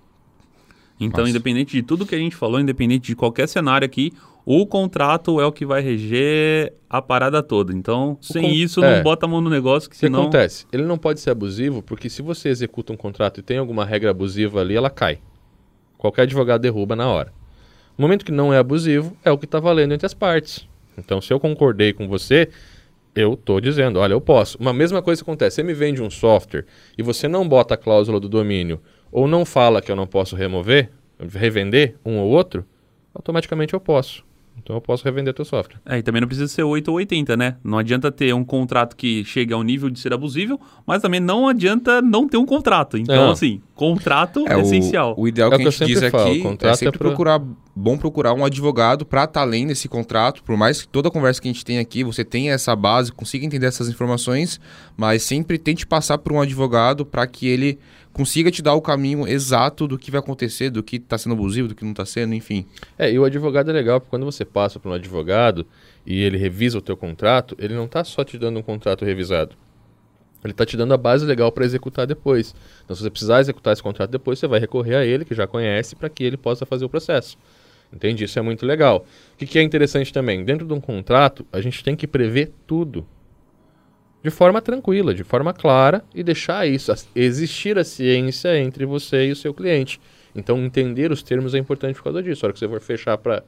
Então, 1.00 1.22
Nossa. 1.22 1.30
independente 1.30 1.72
de 1.72 1.84
tudo 1.84 2.06
que 2.06 2.16
a 2.16 2.18
gente 2.18 2.36
falou, 2.36 2.60
independente 2.60 3.08
de 3.08 3.16
qualquer 3.16 3.48
cenário 3.48 3.86
aqui, 3.86 4.12
o 4.50 4.66
contrato 4.66 5.42
é 5.42 5.46
o 5.46 5.52
que 5.52 5.66
vai 5.66 5.82
reger 5.82 6.72
a 6.90 7.02
parada 7.02 7.44
toda. 7.44 7.74
Então, 7.74 8.18
sem 8.22 8.44
con... 8.44 8.48
isso, 8.48 8.82
é. 8.82 8.96
não 8.96 9.04
bota 9.04 9.26
a 9.26 9.30
mão 9.30 9.42
no 9.42 9.50
negócio, 9.50 9.90
que 9.90 9.98
senão... 9.98 10.20
O 10.20 10.22
que 10.22 10.38
acontece? 10.38 10.66
Ele 10.72 10.84
não 10.84 10.98
pode 10.98 11.20
ser 11.20 11.32
abusivo, 11.32 11.82
porque 11.82 12.10
se 12.10 12.22
você 12.22 12.48
executa 12.48 12.94
um 12.94 12.96
contrato 12.96 13.42
e 13.42 13.44
tem 13.44 13.58
alguma 13.58 13.84
regra 13.84 14.10
abusiva 14.10 14.62
ali, 14.62 14.74
ela 14.74 14.90
cai. 14.90 15.20
Qualquer 15.98 16.22
advogado 16.22 16.62
derruba 16.62 16.96
na 16.96 17.10
hora. 17.10 17.34
No 17.98 18.04
momento 18.04 18.24
que 18.24 18.32
não 18.32 18.54
é 18.54 18.58
abusivo, 18.58 19.18
é 19.26 19.30
o 19.30 19.38
que 19.38 19.44
está 19.44 19.60
valendo 19.60 19.94
entre 19.94 20.06
as 20.06 20.14
partes. 20.14 20.66
Então, 20.98 21.20
se 21.20 21.34
eu 21.34 21.42
concordei 21.42 21.92
com 21.92 22.08
você, 22.08 22.48
eu 23.14 23.34
estou 23.34 23.60
dizendo, 23.60 24.00
olha, 24.00 24.14
eu 24.14 24.22
posso. 24.22 24.58
Uma 24.60 24.72
mesma 24.72 25.02
coisa 25.02 25.24
acontece, 25.24 25.58
você 25.58 25.64
me 25.64 25.74
vende 25.74 26.02
um 26.02 26.10
software 26.10 26.66
e 26.98 27.04
você 27.04 27.28
não 27.28 27.46
bota 27.46 27.74
a 27.74 27.78
cláusula 27.78 28.18
do 28.18 28.30
domínio 28.30 28.80
ou 29.12 29.28
não 29.28 29.44
fala 29.44 29.82
que 29.82 29.92
eu 29.92 29.96
não 29.98 30.08
posso 30.08 30.38
remover, 30.38 30.90
revender 31.34 31.96
um 32.06 32.18
ou 32.18 32.30
outro, 32.30 32.66
automaticamente 33.14 33.74
eu 33.74 33.80
posso. 33.82 34.26
Então 34.58 34.76
eu 34.76 34.82
posso 34.82 35.04
revender 35.04 35.34
teu 35.34 35.46
software. 35.46 35.80
É, 35.86 35.98
e 35.98 36.04
também 36.04 36.22
não 36.22 36.28
precisa 36.28 36.48
ser 36.48 36.64
8 36.64 36.88
ou 36.90 36.98
80, 36.98 37.38
né? 37.38 37.58
Não 37.64 37.78
adianta 37.78 38.12
ter 38.12 38.34
um 38.34 38.44
contrato 38.44 38.96
que 38.96 39.24
chegue 39.24 39.54
ao 39.54 39.64
nível 39.64 39.90
de 39.90 40.00
ser 40.00 40.14
abusível, 40.14 40.60
mas 40.86 41.02
também 41.02 41.20
não 41.20 41.48
adianta 41.48 42.02
não 42.02 42.28
ter 42.28 42.38
um 42.38 42.46
contrato. 42.46 42.98
Então, 42.98 43.16
não. 43.16 43.32
assim, 43.32 43.62
contrato 43.78 44.44
é, 44.50 44.60
essencial. 44.60 45.14
O, 45.16 45.22
o 45.22 45.28
ideal 45.28 45.54
é 45.54 45.58
que 45.58 45.68
a 45.68 45.70
gente 45.70 45.86
diz 45.86 46.00
falo, 46.10 46.24
aqui 46.24 46.66
é, 46.66 46.68
é 46.68 46.74
sempre 46.74 46.88
é 46.88 46.92
pra... 46.92 47.10
procurar, 47.10 47.42
bom 47.76 47.98
procurar 47.98 48.34
um 48.34 48.44
advogado 48.44 49.06
para 49.06 49.24
estar 49.24 49.34
tá 49.34 49.42
além 49.42 49.68
desse 49.68 49.88
contrato, 49.88 50.44
por 50.44 50.58
mais 50.58 50.82
que 50.82 50.88
toda 50.88 51.08
a 51.08 51.12
conversa 51.12 51.40
que 51.40 51.48
a 51.48 51.52
gente 51.52 51.64
tem 51.64 51.78
aqui, 51.78 52.04
você 52.04 52.26
tenha 52.26 52.52
essa 52.52 52.76
base, 52.76 53.12
consiga 53.12 53.46
entender 53.46 53.68
essas 53.68 53.88
informações, 53.88 54.60
mas 54.98 55.24
sempre 55.24 55.58
tente 55.58 55.86
passar 55.86 56.18
por 56.18 56.34
um 56.34 56.42
advogado 56.42 57.06
para 57.06 57.26
que 57.28 57.48
ele 57.48 57.80
consiga 58.12 58.50
te 58.50 58.64
dar 58.64 58.74
o 58.74 58.82
caminho 58.82 59.28
exato 59.28 59.88
do 59.88 59.96
que 59.96 60.10
vai 60.10 60.20
acontecer, 60.20 60.72
do 60.72 60.82
que 60.82 60.96
está 60.96 61.20
sendo 61.20 61.34
abusivo, 61.34 61.68
do 61.68 61.76
que 61.76 61.84
não 61.84 61.92
está 61.92 62.04
sendo, 62.04 62.34
enfim. 62.34 62.66
É, 62.98 63.12
e 63.12 63.20
o 63.20 63.24
advogado 63.24 63.70
é 63.70 63.74
legal, 63.74 64.00
porque 64.00 64.10
quando 64.10 64.26
você 64.26 64.44
passa 64.44 64.80
para 64.80 64.90
um 64.90 64.94
advogado 64.96 65.68
e 66.04 66.24
ele 66.24 66.36
revisa 66.36 66.80
o 66.80 66.82
teu 66.82 66.98
contrato, 66.98 67.56
ele 67.60 67.76
não 67.76 67.86
está 67.86 68.04
só 68.04 68.24
te 68.24 68.40
dando 68.40 68.58
um 68.58 68.64
contrato 68.64 69.06
revisado. 69.06 69.56
Ele 70.44 70.52
está 70.52 70.66
te 70.66 70.78
dando 70.78 70.94
a 70.94 70.98
base 70.98 71.26
legal 71.26 71.52
para 71.52 71.66
executar 71.66 72.06
depois. 72.06 72.56
Então, 72.84 72.96
se 72.96 73.02
você 73.02 73.10
precisar 73.10 73.40
executar 73.40 73.74
esse 73.74 73.84
contrato 73.84 74.10
depois, 74.10 74.40
você 74.40 74.48
vai 74.48 74.60
recorrer 74.60 74.96
a 74.96 75.06
ele, 75.06 75.26
que 75.26 75.36
já 75.36 75.48
conhece, 75.48 75.96
para 75.96 76.10
que 76.10 76.24
ele 76.24 76.38
possa 76.38 76.66
fazer 76.66 76.86
o 76.86 76.90
processo. 76.90 77.38
Entende? 77.92 78.24
Isso 78.24 78.38
é 78.38 78.42
muito 78.42 78.66
legal. 78.66 79.06
O 79.34 79.38
que, 79.38 79.46
que 79.46 79.60
é 79.60 79.64
interessante 79.64 80.14
também? 80.14 80.44
Dentro 80.44 80.66
de 80.66 80.74
um 80.74 80.80
contrato, 80.80 81.46
a 81.52 81.62
gente 81.62 81.84
tem 81.84 81.96
que 81.96 82.08
prever 82.08 82.52
tudo 82.66 83.06
de 84.24 84.30
forma 84.30 84.62
tranquila, 84.62 85.14
de 85.14 85.24
forma 85.24 85.54
clara 85.54 86.04
e 86.14 86.24
deixar 86.24 86.68
isso, 86.68 86.92
existir 87.16 87.78
a 87.78 87.84
ciência 87.84 88.60
entre 88.60 88.86
você 88.86 89.28
e 89.28 89.32
o 89.32 89.36
seu 89.36 89.54
cliente. 89.54 90.02
Então, 90.36 90.58
entender 90.60 91.12
os 91.12 91.24
termos 91.24 91.56
é 91.56 91.58
importante 91.58 91.96
por 91.96 92.04
causa 92.04 92.22
disso. 92.22 92.46
A 92.46 92.48
hora 92.48 92.54
que 92.54 92.60
você 92.60 92.68
for 92.68 92.82
fechar 92.82 93.18
para 93.18 93.44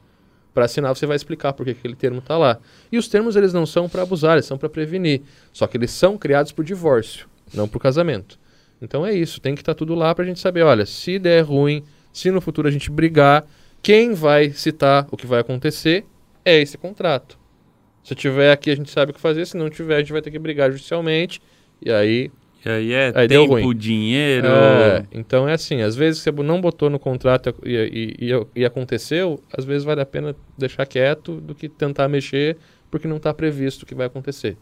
para 0.60 0.66
assinar, 0.66 0.94
você 0.94 1.06
vai 1.06 1.16
explicar 1.16 1.54
por 1.54 1.64
que 1.64 1.70
aquele 1.70 1.96
termo 1.96 2.18
está 2.18 2.36
lá. 2.36 2.58
E 2.92 2.98
os 2.98 3.08
termos 3.08 3.34
eles 3.34 3.50
não 3.50 3.64
são 3.64 3.88
para 3.88 4.02
abusar, 4.02 4.34
eles 4.34 4.44
são 4.44 4.58
para 4.58 4.68
prevenir. 4.68 5.22
Só 5.54 5.66
que 5.66 5.78
eles 5.78 5.90
são 5.90 6.18
criados 6.18 6.52
por 6.52 6.62
divórcio, 6.62 7.26
não 7.54 7.66
por 7.66 7.80
casamento. 7.80 8.38
Então 8.82 9.06
é 9.06 9.14
isso, 9.14 9.40
tem 9.40 9.54
que 9.54 9.62
estar 9.62 9.72
tá 9.72 9.78
tudo 9.78 9.94
lá 9.94 10.14
para 10.14 10.24
a 10.24 10.26
gente 10.26 10.38
saber, 10.38 10.62
olha, 10.62 10.84
se 10.84 11.18
der 11.18 11.40
ruim, 11.40 11.82
se 12.12 12.30
no 12.30 12.42
futuro 12.42 12.68
a 12.68 12.70
gente 12.70 12.90
brigar, 12.90 13.46
quem 13.82 14.12
vai 14.12 14.50
citar 14.50 15.06
o 15.10 15.16
que 15.16 15.26
vai 15.26 15.40
acontecer 15.40 16.04
é 16.44 16.60
esse 16.60 16.76
contrato. 16.76 17.38
Se 18.04 18.14
tiver 18.14 18.52
aqui, 18.52 18.70
a 18.70 18.76
gente 18.76 18.90
sabe 18.90 19.12
o 19.12 19.14
que 19.14 19.20
fazer. 19.20 19.46
Se 19.46 19.56
não 19.56 19.70
tiver, 19.70 19.96
a 19.96 19.98
gente 20.00 20.12
vai 20.12 20.20
ter 20.20 20.30
que 20.30 20.38
brigar 20.38 20.70
judicialmente. 20.70 21.40
E 21.80 21.90
aí. 21.90 22.30
E 22.64 22.68
aí 22.68 22.92
é 22.92 23.12
aí 23.14 23.28
tempo, 23.28 23.74
dinheiro. 23.74 24.46
É, 24.46 25.06
então 25.12 25.48
é 25.48 25.54
assim: 25.54 25.80
às 25.82 25.96
vezes 25.96 26.22
você 26.22 26.30
não 26.30 26.60
botou 26.60 26.90
no 26.90 26.98
contrato 26.98 27.54
e, 27.64 28.16
e, 28.20 28.32
e, 28.32 28.46
e 28.60 28.64
aconteceu, 28.64 29.42
às 29.56 29.64
vezes 29.64 29.84
vale 29.84 30.00
a 30.00 30.06
pena 30.06 30.36
deixar 30.58 30.84
quieto 30.86 31.40
do 31.40 31.54
que 31.54 31.68
tentar 31.68 32.08
mexer 32.08 32.56
porque 32.90 33.06
não 33.06 33.16
está 33.16 33.32
previsto 33.32 33.84
o 33.84 33.86
que 33.86 33.94
vai 33.94 34.06
acontecer. 34.06 34.56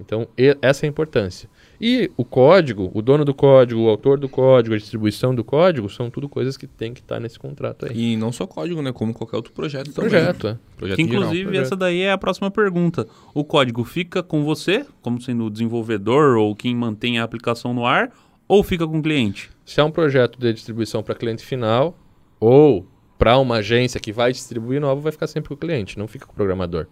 Então, 0.00 0.26
e, 0.36 0.56
essa 0.60 0.84
é 0.84 0.88
a 0.88 0.90
importância. 0.90 1.48
E 1.80 2.10
o 2.16 2.24
código, 2.24 2.90
o 2.94 3.02
dono 3.02 3.24
do 3.24 3.34
código, 3.34 3.82
o 3.82 3.88
autor 3.88 4.18
do 4.18 4.28
código, 4.28 4.74
a 4.74 4.78
distribuição 4.78 5.34
do 5.34 5.44
código, 5.44 5.88
são 5.88 6.10
tudo 6.10 6.28
coisas 6.28 6.56
que 6.56 6.66
tem 6.66 6.92
que 6.92 7.00
estar 7.00 7.16
tá 7.16 7.20
nesse 7.20 7.38
contrato 7.38 7.86
aí. 7.86 8.12
E 8.12 8.16
não 8.16 8.32
só 8.32 8.46
código, 8.46 8.80
né? 8.82 8.92
Como 8.92 9.12
qualquer 9.12 9.36
outro 9.36 9.52
projeto 9.52 9.92
também. 9.92 10.10
Projeto, 10.10 10.48
é. 10.48 10.58
Projeto 10.76 10.96
que, 10.96 11.02
inclusive, 11.02 11.50
geral. 11.50 11.62
essa 11.62 11.76
daí 11.76 12.02
é 12.02 12.12
a 12.12 12.18
próxima 12.18 12.50
pergunta. 12.50 13.06
O 13.32 13.44
código 13.44 13.84
fica 13.84 14.22
com 14.22 14.44
você, 14.44 14.86
como 15.02 15.20
sendo 15.20 15.44
o 15.44 15.50
desenvolvedor 15.50 16.36
ou 16.36 16.54
quem 16.54 16.74
mantém 16.74 17.18
a 17.18 17.24
aplicação 17.24 17.74
no 17.74 17.86
ar, 17.86 18.10
ou 18.48 18.62
fica 18.62 18.86
com 18.86 18.98
o 18.98 19.02
cliente? 19.02 19.50
Se 19.64 19.80
é 19.80 19.84
um 19.84 19.90
projeto 19.90 20.38
de 20.38 20.52
distribuição 20.52 21.02
para 21.02 21.14
cliente 21.14 21.44
final, 21.44 21.96
ou 22.38 22.86
para 23.18 23.38
uma 23.38 23.56
agência 23.56 23.98
que 23.98 24.12
vai 24.12 24.32
distribuir 24.32 24.80
novo, 24.80 25.00
vai 25.00 25.12
ficar 25.12 25.26
sempre 25.26 25.48
com 25.48 25.54
o 25.54 25.58
cliente, 25.58 25.98
não 25.98 26.06
fica 26.06 26.26
com 26.26 26.32
o 26.32 26.34
programador 26.36 26.86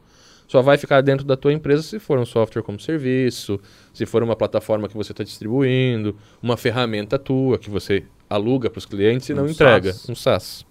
só 0.52 0.60
vai 0.60 0.76
ficar 0.76 1.00
dentro 1.00 1.24
da 1.24 1.34
tua 1.34 1.50
empresa 1.50 1.82
se 1.82 1.98
for 1.98 2.18
um 2.18 2.26
software 2.26 2.62
como 2.62 2.78
serviço, 2.78 3.58
se 3.94 4.04
for 4.04 4.22
uma 4.22 4.36
plataforma 4.36 4.86
que 4.86 4.94
você 4.94 5.12
está 5.12 5.24
distribuindo, 5.24 6.14
uma 6.42 6.58
ferramenta 6.58 7.18
tua 7.18 7.58
que 7.58 7.70
você 7.70 8.04
aluga 8.28 8.68
para 8.68 8.78
os 8.78 8.84
clientes 8.84 9.30
e 9.30 9.32
um 9.32 9.36
não 9.36 9.48
entrega, 9.48 9.94
SaaS. 9.94 10.08
um 10.10 10.14
SaaS, 10.14 10.66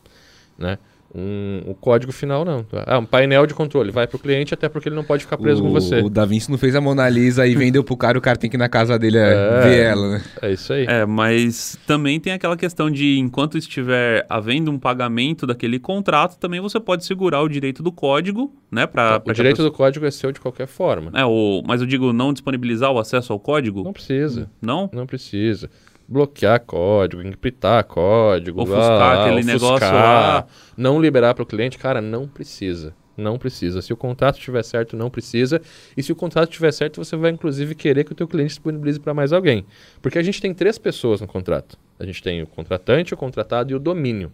né? 0.56 0.78
Um, 1.14 1.62
o 1.68 1.76
código 1.76 2.12
final 2.12 2.46
não. 2.46 2.66
Ah, 2.86 2.98
um 2.98 3.06
painel 3.06 3.46
de 3.46 3.54
controle. 3.54 3.92
Vai 3.92 4.08
para 4.08 4.16
o 4.16 4.20
cliente 4.20 4.54
até 4.54 4.70
porque 4.70 4.88
ele 4.88 4.96
não 4.96 5.04
pode 5.04 5.24
ficar 5.24 5.38
preso 5.38 5.62
o, 5.62 5.66
com 5.66 5.72
você. 5.72 6.00
O 6.00 6.10
Da 6.10 6.26
Vinci 6.26 6.50
não 6.50 6.58
fez 6.58 6.76
a 6.76 6.82
Mona 6.82 7.08
Lisa 7.10 7.46
e 7.46 7.56
vendeu 7.56 7.84
pro 7.84 7.98
cara 7.98 8.18
o 8.18 8.22
cara 8.22 8.38
tem 8.38 8.50
que 8.50 8.56
ir 8.56 8.60
na 8.60 8.70
casa 8.70 8.98
dele 8.98 9.18
é, 9.18 9.34
é, 9.34 9.62
ver 9.62 9.80
ela, 9.80 10.12
né? 10.12 10.24
É 10.42 10.52
isso 10.52 10.72
aí. 10.72 10.86
É, 10.88 11.06
mas 11.06 11.78
também 11.86 12.20
tem 12.20 12.34
aquela 12.34 12.56
questão 12.56 12.90
de 12.90 13.18
enquanto 13.20 13.58
estiver 13.58 14.26
havendo 14.30 14.72
um 14.72 14.80
pagamento 14.80 15.46
daquele 15.46 15.80
contrato, 15.80 16.38
também 16.38 16.62
você 16.62 16.80
pode 16.80 17.06
segurar 17.06 17.42
o 17.42 17.50
direito 17.50 17.84
do 17.84 17.92
código, 17.92 18.54
né? 18.72 18.88
Pra, 18.88 19.20
pra 19.20 19.32
o 19.32 19.36
direito 19.36 19.58
pessoa... 19.58 19.70
do 19.70 19.76
código 19.76 20.06
é 20.06 20.12
seu 20.12 20.32
de 20.32 20.40
qualquer 20.40 20.68
forma. 20.68 21.12
É, 21.14 21.26
o, 21.26 21.62
mas 21.66 21.82
eu 21.82 21.88
digo 21.88 22.14
não 22.14 22.32
disponibilizar 22.32 22.92
o 22.92 23.00
acesso 23.00 23.34
ao 23.34 23.40
código? 23.40 23.84
Não 23.84 23.94
precisa. 23.94 24.50
Não? 24.62 24.90
Não 24.94 25.06
precisa 25.06 25.70
bloquear 26.12 26.60
código, 26.60 27.22
encriptar 27.24 27.86
código, 27.86 28.62
ofuscar 28.62 28.90
lá, 28.90 29.22
aquele 29.22 29.40
ofuscar, 29.40 29.62
negócio 29.62 29.94
lá. 29.94 30.48
não 30.76 31.02
liberar 31.02 31.34
para 31.34 31.44
o 31.44 31.46
cliente, 31.46 31.78
cara, 31.78 32.02
não 32.02 32.28
precisa. 32.28 32.94
Não 33.16 33.38
precisa. 33.38 33.82
Se 33.82 33.94
o 33.94 33.98
contrato 33.98 34.38
estiver 34.38 34.64
certo, 34.64 34.98
não 34.98 35.10
precisa. 35.10 35.62
E 35.96 36.04
se 36.04 36.12
o 36.12 36.16
contrato 36.16 36.50
estiver 36.50 36.72
certo, 36.74 37.04
você 37.04 37.16
vai 37.16 37.32
inclusive 37.32 37.76
querer 37.76 38.04
que 38.04 38.12
o 38.12 38.16
teu 38.16 38.28
cliente 38.28 38.50
disponibilize 38.50 39.00
para 39.00 39.14
mais 39.14 39.32
alguém. 39.32 39.66
Porque 40.02 40.20
a 40.20 40.24
gente 40.24 40.42
tem 40.42 40.54
três 40.54 40.78
pessoas 40.78 41.22
no 41.22 41.28
contrato. 41.28 41.78
A 41.98 42.06
gente 42.06 42.22
tem 42.22 42.42
o 42.42 42.48
contratante, 42.48 43.14
o 43.14 43.18
contratado 43.18 43.72
e 43.72 43.76
o 43.76 43.80
domínio, 43.80 44.32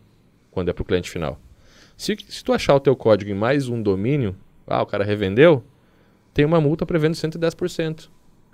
quando 0.50 0.70
é 0.70 0.74
para 0.74 0.82
o 0.82 0.86
cliente 0.86 1.10
final. 1.12 1.40
Se, 1.96 2.16
se 2.28 2.44
tu 2.44 2.54
achar 2.54 2.76
o 2.76 2.80
teu 2.80 2.96
código 2.96 3.30
em 3.30 3.36
mais 3.36 3.68
um 3.68 3.82
domínio, 3.82 4.36
ah, 4.66 4.82
o 4.82 4.86
cara 4.86 5.04
revendeu, 5.04 5.64
tem 6.34 6.46
uma 6.46 6.62
multa 6.62 6.86
prevendo 6.86 7.14
110%. 7.14 8.10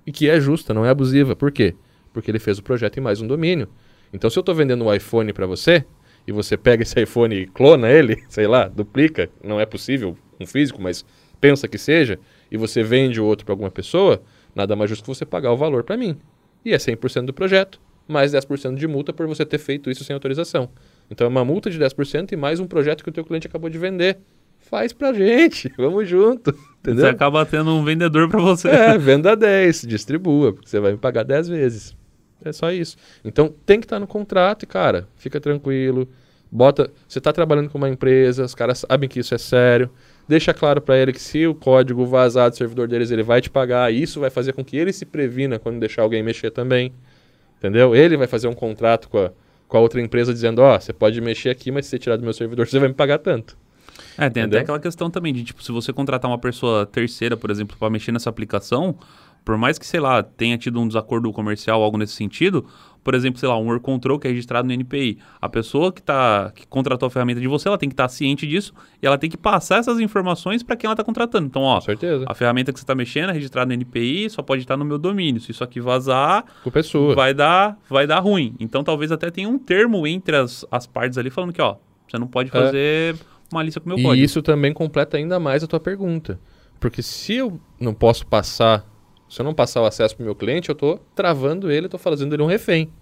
E 0.06 0.12
que 0.12 0.30
é 0.30 0.40
justa, 0.40 0.74
não 0.74 0.86
é 0.86 0.90
abusiva. 0.90 1.36
Por 1.36 1.52
quê? 1.52 1.76
Porque 2.14 2.30
ele 2.32 2.40
fez 2.40 2.60
o 2.60 2.64
projeto 2.64 2.98
em 2.98 3.02
mais 3.02 3.20
um 3.20 3.28
domínio. 3.28 3.68
Então, 4.14 4.30
se 4.30 4.38
eu 4.38 4.42
estou 4.42 4.54
vendendo 4.54 4.86
um 4.86 4.94
iPhone 4.94 5.34
para 5.34 5.48
você, 5.48 5.84
e 6.28 6.32
você 6.32 6.56
pega 6.58 6.84
esse 6.84 7.00
iPhone 7.02 7.36
e 7.36 7.48
clona 7.48 7.90
ele, 7.90 8.24
sei 8.30 8.48
lá, 8.48 8.68
duplica, 8.68 9.30
não 9.44 9.60
é 9.60 9.66
possível 9.66 10.18
um 10.40 10.46
físico, 10.46 10.82
mas 10.82 11.06
pensa 11.40 11.68
que 11.68 11.78
seja, 11.78 12.20
e 12.50 12.58
você 12.58 12.84
vende 12.84 13.20
o 13.20 13.26
outro 13.26 13.46
para 13.46 13.54
alguma 13.54 13.72
pessoa, 13.72 14.22
nada 14.56 14.76
mais 14.76 14.90
justo 14.90 15.04
que 15.04 15.10
você 15.10 15.26
pagar 15.26 15.52
o 15.52 15.58
valor 15.58 15.84
para 15.84 15.98
mim. 15.98 16.18
E 16.64 16.74
é 16.74 16.78
100% 16.78 17.26
do 17.26 17.34
projeto, 17.34 17.82
mais 18.08 18.32
10% 18.32 18.76
de 18.76 18.88
multa 18.88 19.12
por 19.12 19.28
você 19.28 19.46
ter 19.46 19.58
feito 19.58 19.90
isso 19.90 20.04
sem 20.04 20.14
autorização. 20.14 20.70
Então 21.10 21.26
é 21.26 21.30
uma 21.30 21.44
multa 21.44 21.70
de 21.70 21.78
10% 21.78 22.32
e 22.32 22.36
mais 22.36 22.60
um 22.60 22.68
projeto 22.68 23.04
que 23.04 23.10
o 23.10 23.14
teu 23.14 23.26
cliente 23.26 23.48
acabou 23.48 23.70
de 23.70 23.78
vender. 23.78 24.20
Faz 24.60 24.94
pra 24.94 25.12
gente, 25.12 25.72
vamos 25.76 26.08
junto, 26.08 26.58
entendeu? 26.80 27.06
Você 27.06 27.10
acaba 27.10 27.46
tendo 27.46 27.72
um 27.72 27.84
vendedor 27.84 28.30
para 28.30 28.40
você. 28.40 28.70
É, 28.70 28.98
venda 28.98 29.36
10, 29.36 29.82
distribua, 29.82 30.54
porque 30.54 30.70
você 30.70 30.80
vai 30.80 30.94
me 30.94 30.98
pagar 30.98 31.24
10 31.24 31.50
vezes. 31.50 32.03
É 32.44 32.52
só 32.52 32.72
isso. 32.72 32.98
Então 33.24 33.54
tem 33.66 33.80
que 33.80 33.86
estar 33.86 34.00
no 34.00 34.08
contrato 34.08 34.64
e, 34.64 34.66
cara, 34.66 35.08
fica 35.16 35.40
tranquilo. 35.40 36.08
Bota, 36.52 36.92
você 37.08 37.18
está 37.18 37.34
trabalhando 37.34 37.70
com 37.70 37.78
uma 37.80 37.90
empresa, 37.90 38.44
os 38.44 38.54
caras 38.54 38.86
sabem 38.88 39.10
que 39.10 39.20
isso 39.20 39.34
é 39.34 39.38
sério. 39.38 39.90
Deixa 40.28 40.54
claro 40.54 40.80
para 40.80 40.98
ele 40.98 41.12
que 41.12 41.22
se 41.22 41.48
o 41.48 41.56
código 41.56 42.06
vazar 42.06 42.50
do 42.50 42.56
servidor 42.56 42.88
deles, 42.88 43.10
ele 43.12 43.24
vai 43.24 43.42
te 43.42 43.50
pagar. 43.50 43.92
Isso 43.92 44.20
vai 44.20 44.30
fazer 44.30 44.54
com 44.54 44.64
que 44.64 44.78
ele 44.78 44.94
se 44.94 45.06
previna 45.06 45.58
quando 45.58 45.80
deixar 45.80 46.04
alguém 46.04 46.22
mexer 46.22 46.52
também. 46.52 46.94
Entendeu? 47.58 47.96
Ele 47.96 48.16
vai 48.18 48.28
fazer 48.28 48.48
um 48.48 48.54
contrato 48.54 49.10
com 49.10 49.18
a, 49.18 49.32
com 49.68 49.78
a 49.78 49.80
outra 49.80 50.00
empresa 50.00 50.34
dizendo, 50.34 50.62
ó, 50.62 50.76
oh, 50.76 50.80
você 50.80 50.94
pode 50.94 51.20
mexer 51.22 51.50
aqui, 51.50 51.72
mas 51.72 51.86
se 51.86 51.92
você 51.92 52.00
tirar 52.00 52.18
do 52.18 52.24
meu 52.24 52.34
servidor, 52.34 52.68
você 52.70 52.78
vai 52.78 52.90
me 52.90 52.94
pagar 52.94 53.18
tanto. 53.18 53.58
É, 54.18 54.30
tem 54.30 54.44
Entendeu? 54.44 54.60
até 54.60 54.64
aquela 54.64 54.80
questão 54.80 55.10
também 55.10 55.34
de, 55.34 55.44
tipo, 55.44 55.64
se 55.64 55.72
você 55.72 55.92
contratar 55.92 56.30
uma 56.30 56.38
pessoa 56.38 56.86
terceira, 56.86 57.36
por 57.36 57.50
exemplo, 57.50 57.76
para 57.78 57.90
mexer 57.90 58.12
nessa 58.12 58.30
aplicação, 58.30 58.96
por 59.44 59.58
mais 59.58 59.78
que, 59.78 59.86
sei 59.86 60.00
lá, 60.00 60.24
tenha 60.24 60.58
tido 60.58 60.80
um 60.80 60.88
desacordo 60.88 61.32
comercial, 61.32 61.82
algo 61.84 61.98
nesse 61.98 62.14
sentido, 62.14 62.66
por 63.04 63.14
exemplo, 63.14 63.40
sei 63.40 63.50
lá, 63.50 63.58
um 63.58 63.66
work 63.68 63.84
control 63.84 64.18
que 64.18 64.28
é 64.28 64.30
registrado 64.30 64.66
no 64.66 64.74
NPI. 64.74 65.20
A 65.42 65.50
pessoa 65.50 65.92
que, 65.92 66.02
tá, 66.02 66.52
que 66.56 66.66
contratou 66.66 67.08
a 67.08 67.10
ferramenta 67.10 67.42
de 67.42 67.48
você, 67.48 67.68
ela 67.68 67.78
tem 67.78 67.90
que 67.90 67.94
estar 67.94 68.06
tá 68.06 68.10
ciente 68.10 68.48
disso 68.48 68.74
e 69.02 69.06
ela 69.06 69.18
tem 69.18 69.30
que 69.30 69.36
passar 69.36 69.80
essas 69.80 70.00
informações 70.00 70.64
para 70.64 70.78
quem 70.78 70.88
ela 70.88 70.94
está 70.94 71.04
contratando. 71.04 71.46
Então, 71.46 71.64
ó, 71.64 71.80
a 72.26 72.34
ferramenta 72.34 72.72
que 72.72 72.80
você 72.80 72.84
está 72.84 72.96
mexendo 72.96 73.32
é 73.32 73.34
registrada 73.34 73.68
no 73.68 73.74
NPI, 73.74 74.30
só 74.30 74.42
pode 74.42 74.62
estar 74.62 74.78
no 74.78 74.86
meu 74.86 74.98
domínio. 74.98 75.42
Se 75.42 75.52
isso 75.52 75.64
aqui 75.64 75.82
vazar, 75.82 76.46
pessoa. 76.72 77.14
vai 77.14 77.34
dar, 77.34 77.78
vai 77.90 78.08
dar 78.08 78.20
ruim. 78.20 78.56
Então, 78.60 78.84
talvez 78.84 79.12
até 79.12 79.30
tenha 79.30 79.50
um 79.50 79.60
termo 79.60 80.08
entre 80.08 80.38
as, 80.38 80.66
as 80.72 80.88
partes 80.88 81.18
ali 81.18 81.30
falando 81.30 81.52
que, 81.52 81.62
ó, 81.62 81.76
você 82.08 82.18
não 82.18 82.28
pode 82.28 82.50
é. 82.50 82.52
fazer 82.52 83.16
é. 83.16 83.18
uma 83.52 83.62
lista 83.62 83.82
com 83.82 83.88
o 83.88 83.90
meu 83.90 84.00
e 84.00 84.04
código. 84.04 84.22
E 84.22 84.24
isso 84.24 84.42
também 84.42 84.72
completa 84.72 85.18
ainda 85.18 85.40
mais 85.40 85.62
a 85.62 85.68
tua 85.68 85.80
pergunta. 85.80 86.40
Porque 86.80 87.02
se 87.02 87.36
eu 87.36 87.60
não 87.80 87.94
posso 87.94 88.26
passar 88.26 88.86
se 89.34 89.42
eu 89.42 89.44
não 89.44 89.54
passar 89.56 89.82
o 89.82 89.86
acesso 89.88 90.16
para 90.16 90.22
o 90.22 90.26
meu 90.26 90.36
cliente, 90.36 90.70
eu 90.70 90.74
estou 90.74 91.04
travando 91.16 91.72
ele, 91.72 91.88
estou 91.88 92.00
fazendo 92.00 92.36
ele 92.36 92.44
um 92.44 92.46
refém. 92.46 92.94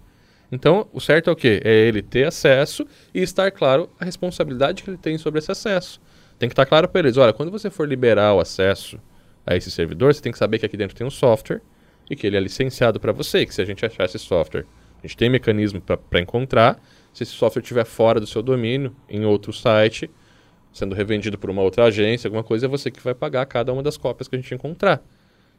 Então, 0.50 0.88
o 0.90 0.98
certo 0.98 1.28
é 1.28 1.32
o 1.34 1.36
quê? 1.36 1.60
É 1.62 1.70
ele 1.70 2.00
ter 2.00 2.26
acesso 2.26 2.86
e 3.12 3.20
estar 3.20 3.50
claro 3.50 3.90
a 4.00 4.04
responsabilidade 4.06 4.82
que 4.82 4.88
ele 4.88 4.96
tem 4.96 5.18
sobre 5.18 5.40
esse 5.40 5.52
acesso. 5.52 6.00
Tem 6.38 6.48
que 6.48 6.54
estar 6.54 6.64
claro 6.64 6.88
para 6.88 7.00
eles, 7.00 7.18
olha, 7.18 7.34
quando 7.34 7.50
você 7.50 7.68
for 7.68 7.86
liberar 7.86 8.32
o 8.32 8.40
acesso 8.40 8.98
a 9.46 9.54
esse 9.54 9.70
servidor, 9.70 10.14
você 10.14 10.22
tem 10.22 10.32
que 10.32 10.38
saber 10.38 10.58
que 10.58 10.64
aqui 10.64 10.74
dentro 10.74 10.96
tem 10.96 11.06
um 11.06 11.10
software 11.10 11.60
e 12.10 12.16
que 12.16 12.26
ele 12.26 12.38
é 12.38 12.40
licenciado 12.40 12.98
para 12.98 13.12
você, 13.12 13.44
que 13.44 13.54
se 13.54 13.60
a 13.60 13.66
gente 13.66 13.84
achar 13.84 14.06
esse 14.06 14.18
software, 14.18 14.64
a 15.04 15.06
gente 15.06 15.18
tem 15.18 15.28
mecanismo 15.28 15.82
para 15.82 16.18
encontrar. 16.18 16.82
Se 17.12 17.24
esse 17.24 17.32
software 17.32 17.60
estiver 17.60 17.84
fora 17.84 18.18
do 18.18 18.26
seu 18.26 18.42
domínio, 18.42 18.96
em 19.06 19.26
outro 19.26 19.52
site, 19.52 20.10
sendo 20.72 20.94
revendido 20.94 21.36
por 21.36 21.50
uma 21.50 21.60
outra 21.60 21.84
agência, 21.84 22.26
alguma 22.26 22.42
coisa, 22.42 22.64
é 22.64 22.68
você 22.70 22.90
que 22.90 23.02
vai 23.02 23.14
pagar 23.14 23.44
cada 23.44 23.70
uma 23.70 23.82
das 23.82 23.98
cópias 23.98 24.28
que 24.28 24.34
a 24.34 24.38
gente 24.38 24.54
encontrar. 24.54 25.02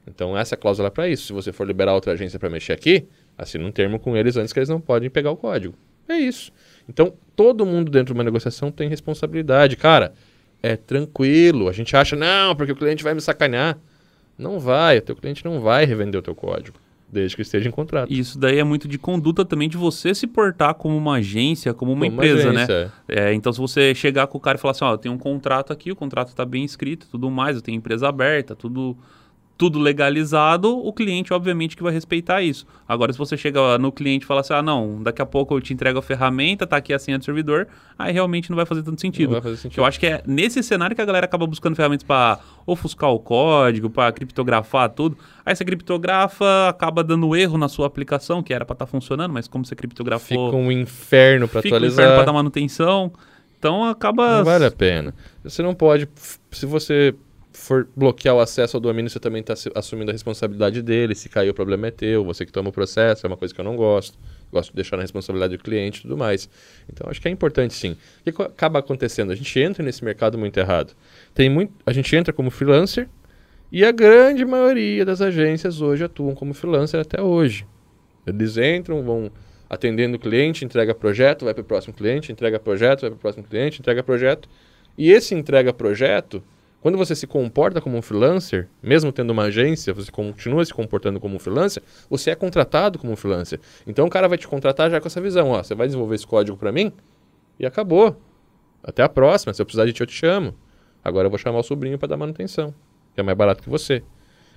Então, 0.07 0.38
essa 0.38 0.57
cláusula 0.57 0.88
é 0.88 0.91
para 0.91 1.07
isso. 1.07 1.27
Se 1.27 1.33
você 1.33 1.51
for 1.51 1.65
liberar 1.65 1.93
outra 1.93 2.13
agência 2.13 2.38
para 2.38 2.50
mexer 2.50 2.74
aqui, 2.74 3.05
assina 3.38 3.65
um 3.65 3.72
termo 3.72 4.00
com 4.00 4.17
eles 4.17 4.36
antes 4.36 4.51
que 4.51 4.60
eles 4.60 4.69
não 4.69 4.81
podem 4.81 5.10
pegar 5.10 5.31
o 5.31 5.38
código. 5.38 5.74
É 6.07 6.15
isso. 6.15 6.51
Então, 6.88 7.13
todo 7.36 7.65
mundo 7.65 7.89
dentro 7.89 8.07
de 8.07 8.13
uma 8.13 8.24
negociação 8.24 8.72
tem 8.72 8.89
responsabilidade. 8.89 9.77
Cara, 9.77 10.13
é 10.62 10.75
tranquilo. 10.75 11.69
A 11.69 11.74
gente 11.74 11.95
acha, 11.95 12.15
não, 12.15 12.55
porque 12.55 12.72
o 12.72 12.75
cliente 12.75 13.03
vai 13.03 13.13
me 13.13 13.22
sacanear. 13.22 13.77
Não 14.38 14.60
vai, 14.60 14.98
o 14.98 15.01
teu 15.01 15.15
cliente 15.15 15.45
não 15.45 15.60
vai 15.60 15.86
revender 15.86 16.19
o 16.19 16.24
teu 16.24 16.33
código, 16.33 16.77
desde 17.07 17.36
que 17.36 17.43
esteja 17.43 17.69
em 17.69 17.72
contrato. 17.72 18.12
Isso 18.12 18.39
daí 18.39 18.57
é 18.57 18.63
muito 18.63 18.88
de 18.88 18.98
conduta 18.98 19.45
também 19.45 19.69
de 19.69 19.77
você 19.77 20.13
se 20.15 20.25
portar 20.25 20.74
como 20.74 20.98
uma 20.98 21.17
agência, 21.17 21.74
como 21.74 21.91
uma 21.91 22.05
como 22.05 22.15
empresa, 22.15 22.45
uma 22.45 22.53
né? 22.53 22.63
agência, 22.63 22.86
né? 22.86 22.91
É. 23.07 23.29
É, 23.29 23.33
então, 23.33 23.53
se 23.53 23.60
você 23.60 23.93
chegar 23.93 24.25
com 24.27 24.38
o 24.38 24.41
cara 24.41 24.57
e 24.57 24.60
falar 24.60 24.72
assim, 24.72 24.86
ó, 24.86 24.93
eu 24.93 24.98
tenho 24.98 25.13
um 25.13 25.19
contrato 25.19 25.72
aqui, 25.72 25.91
o 25.91 25.95
contrato 25.95 26.29
está 26.29 26.43
bem 26.43 26.65
escrito, 26.65 27.07
tudo 27.12 27.29
mais, 27.29 27.55
eu 27.55 27.62
tenho 27.62 27.77
empresa 27.77 28.10
aberta, 28.10 28.55
tudo 28.55 28.98
tudo 29.57 29.79
legalizado, 29.79 30.77
o 30.77 30.91
cliente 30.91 31.31
obviamente 31.33 31.77
que 31.77 31.83
vai 31.83 31.93
respeitar 31.93 32.41
isso. 32.41 32.65
Agora, 32.88 33.13
se 33.13 33.19
você 33.19 33.38
chega 33.38 33.77
no 33.77 33.91
cliente 33.91 34.25
e 34.25 34.27
fala 34.27 34.41
assim, 34.41 34.53
ah, 34.53 34.62
não, 34.62 35.01
daqui 35.01 35.22
a 35.22 35.25
pouco 35.25 35.55
eu 35.55 35.62
te 35.62 35.74
entrego 35.74 36.00
a 36.00 36.01
ferramenta, 36.01 36.65
tá 36.65 36.77
aqui 36.77 36.91
a 36.91 37.00
senha 37.00 37.17
do 37.17 37.24
servidor, 37.24 37.67
aí 37.98 38.12
realmente 38.12 38.50
não 38.50 38.55
vai 38.55 38.65
fazer 38.65 38.81
tanto 38.83 39.00
sentido. 39.00 39.27
Não 39.27 39.33
vai 39.33 39.41
fazer 39.41 39.57
sentido. 39.57 39.79
Eu 39.79 39.86
acho 39.86 40.00
que 40.00 40.07
é 40.07 40.24
nesse 40.25 40.62
cenário 40.63 40.95
que 40.95 41.01
a 41.01 41.05
galera 41.05 41.25
acaba 41.25 41.45
buscando 41.45 41.75
ferramentas 41.75 42.03
para 42.03 42.39
ofuscar 42.65 43.12
o 43.12 43.19
código, 43.19 43.89
para 43.89 44.12
criptografar 44.12 44.89
tudo. 44.89 45.17
Aí 45.45 45.55
você 45.55 45.63
criptografa, 45.63 46.69
acaba 46.69 47.03
dando 47.03 47.36
erro 47.36 47.57
na 47.57 47.69
sua 47.69 47.86
aplicação, 47.86 48.41
que 48.41 48.53
era 48.53 48.65
para 48.65 48.74
estar 48.74 48.86
tá 48.86 48.91
funcionando, 48.91 49.31
mas 49.31 49.48
como 49.48 49.65
você 49.65 49.75
criptografou... 49.75 50.48
Fica 50.48 50.57
um 50.57 50.72
inferno 50.72 51.48
para 51.48 51.60
atualizar. 51.60 51.79
Fica 51.79 52.01
um 52.01 52.05
inferno 52.05 52.15
para 52.15 52.25
dar 52.25 52.33
manutenção. 52.33 53.13
Então 53.60 53.86
acaba... 53.86 54.38
Não 54.38 54.45
vale 54.45 54.65
a 54.65 54.72
pena. 54.72 55.13
Você 55.43 55.62
não 55.62 55.75
pode... 55.75 56.10
Se 56.51 56.65
você 56.65 57.15
for 57.53 57.88
bloquear 57.95 58.36
o 58.36 58.39
acesso 58.39 58.77
ao 58.77 58.81
domínio, 58.81 59.10
você 59.10 59.19
também 59.19 59.41
está 59.41 59.53
assumindo 59.75 60.12
a 60.12 60.13
responsabilidade 60.13 60.81
dele. 60.81 61.15
Se 61.15 61.29
cair, 61.29 61.50
o 61.50 61.53
problema 61.53 61.88
é 61.88 61.91
teu, 61.91 62.24
você 62.24 62.45
que 62.45 62.51
toma 62.51 62.69
o 62.69 62.72
processo, 62.72 63.25
é 63.25 63.27
uma 63.27 63.38
coisa 63.38 63.53
que 63.53 63.62
eu 63.62 63.65
não 63.65 63.75
gosto. 63.75 64.17
Gosto 64.51 64.72
de 64.72 64.75
deixar 64.75 64.98
na 64.98 65.03
responsabilidade 65.03 65.55
do 65.55 65.63
cliente 65.63 66.00
e 66.00 66.01
tudo 66.03 66.17
mais. 66.17 66.50
Então, 66.91 67.10
acho 67.10 67.22
que 67.22 67.27
é 67.27 67.31
importante 67.31 67.74
sim. 67.74 67.95
O 68.25 68.31
que 68.31 68.41
acaba 68.41 68.79
acontecendo? 68.79 69.31
A 69.31 69.36
gente 69.36 69.60
entra 69.60 69.83
nesse 69.83 70.03
mercado 70.03 70.38
muito 70.38 70.57
errado. 70.60 70.93
Tem 71.33 71.50
muito, 71.50 71.74
a 71.86 71.93
gente 71.93 72.15
entra 72.15 72.33
como 72.33 72.50
freelancer 72.50 73.07
e 73.72 73.83
a 73.86 73.91
grande 73.91 74.45
maioria 74.45 75.05
das 75.05 75.22
agências 75.22 75.81
hoje 75.81 76.03
atuam 76.03 76.36
como 76.36 76.53
freelancer 76.53 77.00
até 77.00 77.22
hoje. 77.22 77.65
Eles 78.25 78.57
entram, 78.57 79.03
vão 79.03 79.31
atendendo 79.69 80.17
o 80.17 80.19
cliente, 80.19 80.63
entrega 80.63 80.93
projeto, 80.93 81.45
vai 81.45 81.53
para 81.53 81.62
o 81.62 81.65
próximo 81.65 81.93
cliente, 81.93 82.31
entrega 82.31 82.60
projeto, 82.60 83.01
vai 83.01 83.10
para 83.10 83.17
o 83.17 83.19
próximo 83.19 83.43
cliente, 83.43 83.79
entrega 83.79 84.03
projeto. 84.03 84.48
E 84.98 85.12
esse 85.12 85.33
entrega 85.33 85.74
projeto 85.74 86.43
quando 86.83 86.97
você 86.97 87.15
se 87.15 87.25
comporta 87.25 87.79
como 87.79 87.97
um 87.97 88.01
freelancer, 88.01 88.67
mesmo 88.81 89.09
tendo 89.09 89.29
uma 89.29 89.43
agência, 89.43 89.93
você 89.93 90.11
continua 90.11 90.65
se 90.65 90.73
comportando 90.73 91.17
como 91.17 91.37
um 91.37 91.39
freelancer, 91.39 91.81
você 92.09 92.31
é 92.31 92.35
contratado 92.35 92.99
como 92.99 93.13
um 93.13 93.15
freelancer. 93.15 93.57
Então 93.87 94.05
o 94.05 94.09
cara 94.09 94.27
vai 94.27 94.37
te 94.37 94.45
contratar 94.45 94.91
já 94.91 94.99
com 94.99 95.07
essa 95.07 95.21
visão, 95.21 95.51
ó, 95.51 95.63
você 95.63 95.73
vai 95.73 95.87
desenvolver 95.87 96.15
esse 96.15 96.27
código 96.27 96.57
para 96.57 96.73
mim 96.73 96.91
e 97.57 97.65
acabou. 97.65 98.17
Até 98.83 99.01
a 99.01 99.07
próxima, 99.07 99.53
se 99.53 99.61
eu 99.61 99.65
precisar 99.65 99.85
de 99.85 99.93
ti 99.93 100.01
eu 100.01 100.07
te 100.07 100.13
chamo. 100.13 100.53
Agora 101.01 101.27
eu 101.27 101.29
vou 101.29 101.39
chamar 101.39 101.59
o 101.59 101.63
sobrinho 101.63 101.97
para 101.97 102.09
dar 102.09 102.17
manutenção, 102.17 102.75
que 103.13 103.21
é 103.21 103.23
mais 103.23 103.37
barato 103.37 103.63
que 103.63 103.69
você. 103.69 104.03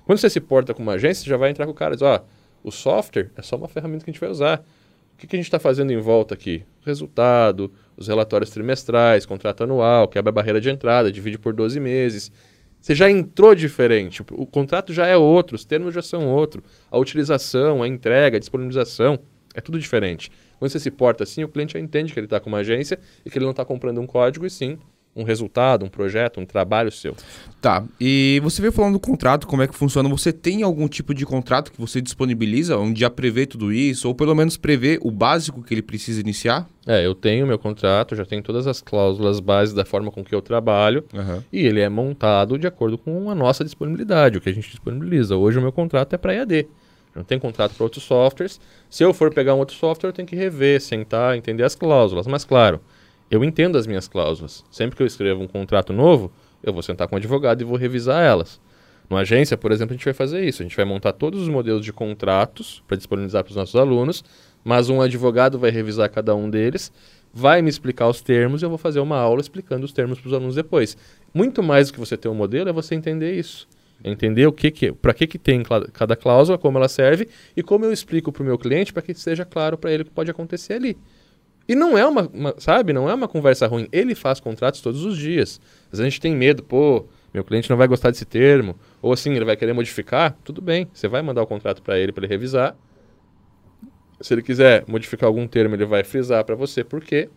Quando 0.03 0.19
você 0.19 0.29
se 0.29 0.41
porta 0.41 0.73
com 0.73 0.83
uma 0.83 0.95
agência, 0.95 1.23
você 1.23 1.29
já 1.29 1.37
vai 1.37 1.49
entrar 1.49 1.65
com 1.65 1.71
o 1.71 1.75
cara 1.75 1.93
e 1.93 1.95
diz, 1.95 2.01
ó, 2.01 2.25
o 2.61 2.71
software 2.71 3.31
é 3.37 3.41
só 3.41 3.55
uma 3.55 3.69
ferramenta 3.69 4.03
que 4.03 4.09
a 4.09 4.13
gente 4.13 4.19
vai 4.19 4.29
usar. 4.29 4.65
O 5.17 5.19
que, 5.19 5.25
que 5.25 5.35
a 5.35 5.39
gente 5.39 5.47
está 5.47 5.57
fazendo 5.57 5.91
em 5.91 5.97
volta 5.97 6.35
aqui? 6.35 6.63
Resultado, 6.85 7.73
os 7.97 8.07
relatórios 8.07 8.51
trimestrais, 8.51 9.25
contrato 9.25 9.63
anual, 9.63 10.07
quebra 10.07 10.29
a 10.29 10.31
barreira 10.31 10.61
de 10.61 10.69
entrada, 10.69 11.11
divide 11.11 11.39
por 11.39 11.53
12 11.53 11.79
meses. 11.79 12.31
Você 12.79 12.93
já 12.93 13.09
entrou 13.09 13.55
diferente, 13.55 14.23
o 14.31 14.45
contrato 14.45 14.93
já 14.93 15.07
é 15.07 15.17
outro, 15.17 15.55
os 15.55 15.65
termos 15.65 15.95
já 15.95 16.03
são 16.03 16.27
outro, 16.27 16.63
a 16.91 16.99
utilização, 16.99 17.81
a 17.81 17.87
entrega, 17.87 18.37
a 18.37 18.39
disponibilização, 18.39 19.17
é 19.55 19.59
tudo 19.59 19.79
diferente. 19.79 20.31
Quando 20.59 20.69
você 20.69 20.79
se 20.79 20.91
porta 20.91 21.23
assim, 21.23 21.43
o 21.43 21.49
cliente 21.49 21.73
já 21.73 21.79
entende 21.79 22.13
que 22.13 22.19
ele 22.19 22.27
está 22.27 22.39
com 22.39 22.49
uma 22.49 22.59
agência 22.59 22.99
e 23.25 23.31
que 23.31 23.39
ele 23.39 23.45
não 23.45 23.51
está 23.51 23.65
comprando 23.65 23.99
um 23.99 24.05
código, 24.05 24.45
e 24.45 24.51
sim 24.51 24.77
um 25.17 25.23
resultado, 25.23 25.83
um 25.83 25.89
projeto, 25.89 26.39
um 26.39 26.45
trabalho 26.45 26.91
seu. 26.91 27.15
Tá. 27.59 27.83
E 27.99 28.39
você 28.43 28.61
veio 28.61 28.71
falando 28.71 28.93
do 28.93 28.99
contrato, 28.99 29.47
como 29.47 29.63
é 29.63 29.67
que 29.67 29.75
funciona? 29.75 30.07
Você 30.09 30.31
tem 30.31 30.61
algum 30.61 30.87
tipo 30.87 31.13
de 31.13 31.25
contrato 31.25 31.71
que 31.71 31.81
você 31.81 31.99
disponibiliza, 31.99 32.77
onde 32.77 33.01
já 33.01 33.09
prevê 33.09 33.45
tudo 33.45 33.73
isso, 33.73 34.07
ou 34.07 34.15
pelo 34.15 34.35
menos 34.35 34.55
prevê 34.55 34.99
o 35.01 35.09
básico 35.09 35.63
que 35.63 35.73
ele 35.73 35.81
precisa 35.81 36.21
iniciar? 36.21 36.69
É, 36.85 37.05
eu 37.05 37.15
tenho 37.15 37.47
meu 37.47 37.59
contrato, 37.59 38.15
já 38.15 38.23
tenho 38.23 38.41
todas 38.41 38.67
as 38.67 38.79
cláusulas 38.79 39.39
básicas 39.39 39.73
da 39.73 39.83
forma 39.83 40.11
com 40.11 40.23
que 40.23 40.33
eu 40.33 40.41
trabalho, 40.41 41.03
uhum. 41.13 41.43
e 41.51 41.65
ele 41.65 41.81
é 41.81 41.89
montado 41.89 42.57
de 42.57 42.67
acordo 42.67 42.97
com 42.97 43.29
a 43.29 43.35
nossa 43.35 43.63
disponibilidade, 43.65 44.37
o 44.37 44.41
que 44.41 44.49
a 44.49 44.53
gente 44.53 44.69
disponibiliza. 44.69 45.35
Hoje 45.35 45.57
o 45.57 45.61
meu 45.61 45.71
contrato 45.71 46.13
é 46.13 46.17
para 46.17 46.33
EAD. 46.33 46.67
Não 47.17 47.23
tem 47.23 47.39
contrato 47.39 47.73
para 47.73 47.83
outros 47.83 48.03
softwares. 48.03 48.61
Se 48.89 49.03
eu 49.03 49.11
for 49.11 49.33
pegar 49.33 49.55
um 49.55 49.57
outro 49.57 49.75
software, 49.75 50.09
eu 50.09 50.13
tenho 50.13 50.27
que 50.27 50.35
rever, 50.35 50.79
sentar, 50.79 51.35
entender 51.35 51.63
as 51.63 51.73
cláusulas. 51.73 52.27
Mas 52.27 52.45
claro, 52.45 52.79
eu 53.29 53.43
entendo 53.43 53.77
as 53.77 53.85
minhas 53.85 54.07
cláusulas. 54.07 54.63
Sempre 54.71 54.95
que 54.95 55.03
eu 55.03 55.07
escrevo 55.07 55.41
um 55.41 55.47
contrato 55.47 55.91
novo, 55.91 56.31
eu 56.63 56.73
vou 56.73 56.81
sentar 56.81 57.07
com 57.07 57.15
um 57.15 57.17
advogado 57.17 57.61
e 57.61 57.65
vou 57.65 57.77
revisar 57.77 58.23
elas. 58.23 58.59
Numa 59.09 59.21
agência, 59.21 59.57
por 59.57 59.71
exemplo, 59.71 59.93
a 59.93 59.97
gente 59.97 60.05
vai 60.05 60.13
fazer 60.13 60.43
isso. 60.45 60.61
A 60.61 60.65
gente 60.65 60.75
vai 60.75 60.85
montar 60.85 61.13
todos 61.13 61.41
os 61.41 61.47
modelos 61.47 61.83
de 61.83 61.93
contratos 61.93 62.83
para 62.87 62.97
disponibilizar 62.97 63.43
para 63.43 63.51
os 63.51 63.55
nossos 63.55 63.75
alunos, 63.75 64.23
mas 64.63 64.89
um 64.89 65.01
advogado 65.01 65.57
vai 65.57 65.71
revisar 65.71 66.09
cada 66.09 66.35
um 66.35 66.49
deles, 66.49 66.91
vai 67.33 67.61
me 67.61 67.69
explicar 67.69 68.09
os 68.09 68.21
termos 68.21 68.61
e 68.61 68.65
eu 68.65 68.69
vou 68.69 68.77
fazer 68.77 68.99
uma 68.99 69.17
aula 69.17 69.39
explicando 69.39 69.85
os 69.85 69.93
termos 69.93 70.19
para 70.19 70.27
os 70.27 70.33
alunos 70.33 70.55
depois. 70.55 70.97
Muito 71.33 71.63
mais 71.63 71.87
do 71.87 71.93
que 71.93 71.99
você 71.99 72.17
ter 72.17 72.27
um 72.27 72.33
modelo 72.33 72.69
é 72.69 72.73
você 72.73 72.95
entender 72.95 73.33
isso. 73.33 73.67
Entender 74.03 74.45
o 74.45 74.51
que 74.51 74.69
que, 74.69 74.91
para 74.91 75.13
que 75.13 75.25
que 75.25 75.39
tem 75.39 75.63
cada 75.93 76.15
cláusula, 76.15 76.57
como 76.57 76.77
ela 76.77 76.87
serve 76.87 77.27
e 77.55 77.63
como 77.63 77.85
eu 77.85 77.91
explico 77.91 78.31
para 78.31 78.43
o 78.43 78.45
meu 78.45 78.57
cliente 78.57 78.93
para 78.93 79.01
que 79.01 79.13
seja 79.13 79.43
claro 79.43 79.77
para 79.77 79.91
ele 79.91 80.03
o 80.03 80.05
que 80.05 80.11
pode 80.11 80.29
acontecer 80.29 80.73
ali. 80.73 80.97
E 81.67 81.75
não 81.75 81.97
é 81.97 82.05
uma, 82.05 82.21
uma- 82.33 82.55
sabe, 82.57 82.93
não 82.93 83.09
é 83.09 83.13
uma 83.13 83.27
conversa 83.27 83.67
ruim. 83.67 83.87
Ele 83.91 84.15
faz 84.15 84.39
contratos 84.39 84.79
todos 84.81 85.03
os 85.03 85.17
dias. 85.17 85.59
Às 85.85 85.91
vezes 85.99 85.99
a 86.01 86.09
gente 86.09 86.21
tem 86.21 86.35
medo, 86.35 86.63
pô, 86.63 87.05
meu 87.33 87.43
cliente 87.43 87.69
não 87.69 87.77
vai 87.77 87.87
gostar 87.87 88.09
desse 88.09 88.25
termo, 88.25 88.75
ou 89.01 89.11
assim, 89.11 89.33
ele 89.33 89.43
vai 89.45 89.57
querer 89.57 89.73
modificar, 89.73 90.37
tudo 90.43 90.61
bem. 90.61 90.87
Você 90.93 91.07
vai 91.07 91.21
mandar 91.21 91.41
o 91.43 91.47
contrato 91.47 91.81
para 91.81 91.99
ele 91.99 92.11
para 92.11 92.23
ele 92.25 92.33
revisar. 92.33 92.75
Se 94.21 94.33
ele 94.33 94.41
quiser 94.41 94.83
modificar 94.87 95.27
algum 95.27 95.47
termo, 95.47 95.75
ele 95.75 95.85
vai 95.85 96.03
frisar 96.03 96.43
para 96.43 96.55
você 96.55 96.83
por 96.83 97.01
quê. 97.01 97.29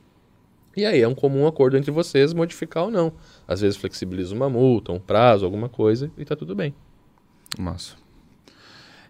E 0.76 0.86
aí 0.86 1.00
é 1.02 1.08
um 1.08 1.14
comum 1.14 1.46
acordo 1.46 1.76
entre 1.76 1.90
vocês 1.90 2.32
modificar 2.32 2.84
ou 2.84 2.90
não. 2.90 3.12
Às 3.46 3.60
vezes 3.60 3.76
flexibiliza 3.76 4.34
uma 4.34 4.48
multa, 4.48 4.92
um 4.92 5.00
prazo, 5.00 5.44
alguma 5.44 5.68
coisa 5.68 6.10
e 6.16 6.24
tá 6.24 6.36
tudo 6.36 6.54
bem. 6.54 6.72
Massa. 7.58 7.96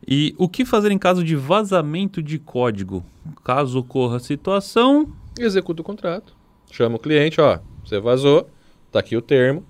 E 0.07 0.35
o 0.39 0.49
que 0.49 0.65
fazer 0.65 0.91
em 0.91 0.99
caso 0.99 1.23
de 1.23 1.37
vazamento 1.37 2.23
de 2.23 2.39
código? 2.39 3.05
Caso 3.45 3.79
ocorra 3.81 4.17
a 4.17 4.21
situação, 4.21 5.13
executa 5.39 5.83
o 5.83 5.85
contrato. 5.85 6.35
Chama 6.71 6.97
o 6.97 6.99
cliente, 6.99 7.41
ó, 7.41 7.59
você 7.85 7.99
vazou, 8.01 8.49
tá 8.91 9.01
aqui 9.01 9.17
o 9.17 9.23
termo, 9.23 9.65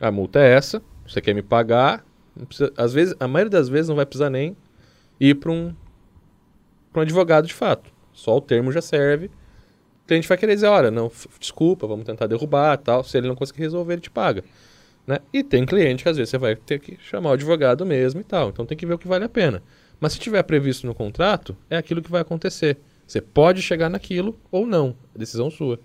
a 0.00 0.10
multa 0.10 0.40
é 0.40 0.54
essa, 0.54 0.82
você 1.06 1.20
quer 1.20 1.34
me 1.34 1.42
pagar, 1.42 2.04
precisa- 2.48 2.72
às 2.76 2.92
vezes, 2.92 3.14
a 3.18 3.26
maioria 3.28 3.50
das 3.50 3.68
vezes 3.68 3.88
não 3.88 3.96
vai 3.96 4.04
precisar 4.06 4.30
nem 4.30 4.56
ir 5.20 5.34
para 5.36 5.50
um, 5.50 5.74
pra 6.92 7.00
um 7.00 7.02
advogado 7.02 7.46
de 7.46 7.54
fato. 7.54 7.90
Só 8.12 8.36
o 8.36 8.40
termo 8.40 8.70
já 8.72 8.82
serve. 8.82 9.26
O 9.26 10.06
cliente 10.06 10.28
vai 10.28 10.36
querer 10.36 10.54
dizer, 10.54 10.66
olha, 10.66 10.90
não, 10.90 11.10
desculpa, 11.38 11.86
vamos 11.86 12.04
tentar 12.04 12.26
derrubar, 12.26 12.76
tal. 12.76 13.02
Se 13.04 13.16
ele 13.16 13.28
não 13.28 13.34
conseguir 13.36 13.60
resolver, 13.60 13.94
ele 13.94 14.02
te 14.02 14.10
paga. 14.10 14.44
Né? 15.06 15.18
E 15.32 15.42
tem 15.42 15.66
cliente 15.66 16.02
que 16.04 16.08
às 16.08 16.16
vezes 16.16 16.30
você 16.30 16.38
vai 16.38 16.54
ter 16.54 16.78
que 16.78 16.96
chamar 17.02 17.30
o 17.30 17.32
advogado 17.32 17.84
mesmo 17.84 18.20
e 18.20 18.24
tal. 18.24 18.50
Então 18.50 18.64
tem 18.64 18.76
que 18.78 18.86
ver 18.86 18.94
o 18.94 18.98
que 18.98 19.08
vale 19.08 19.24
a 19.24 19.28
pena. 19.28 19.62
Mas 20.00 20.12
se 20.12 20.18
tiver 20.20 20.42
previsto 20.42 20.86
no 20.86 20.94
contrato, 20.94 21.56
é 21.68 21.76
aquilo 21.76 22.00
que 22.02 22.10
vai 22.10 22.20
acontecer. 22.22 22.78
Você 23.06 23.20
pode 23.20 23.60
chegar 23.62 23.88
naquilo 23.88 24.38
ou 24.50 24.66
não. 24.66 24.96
É 25.14 25.18
decisão 25.18 25.50
sua. 25.50 25.78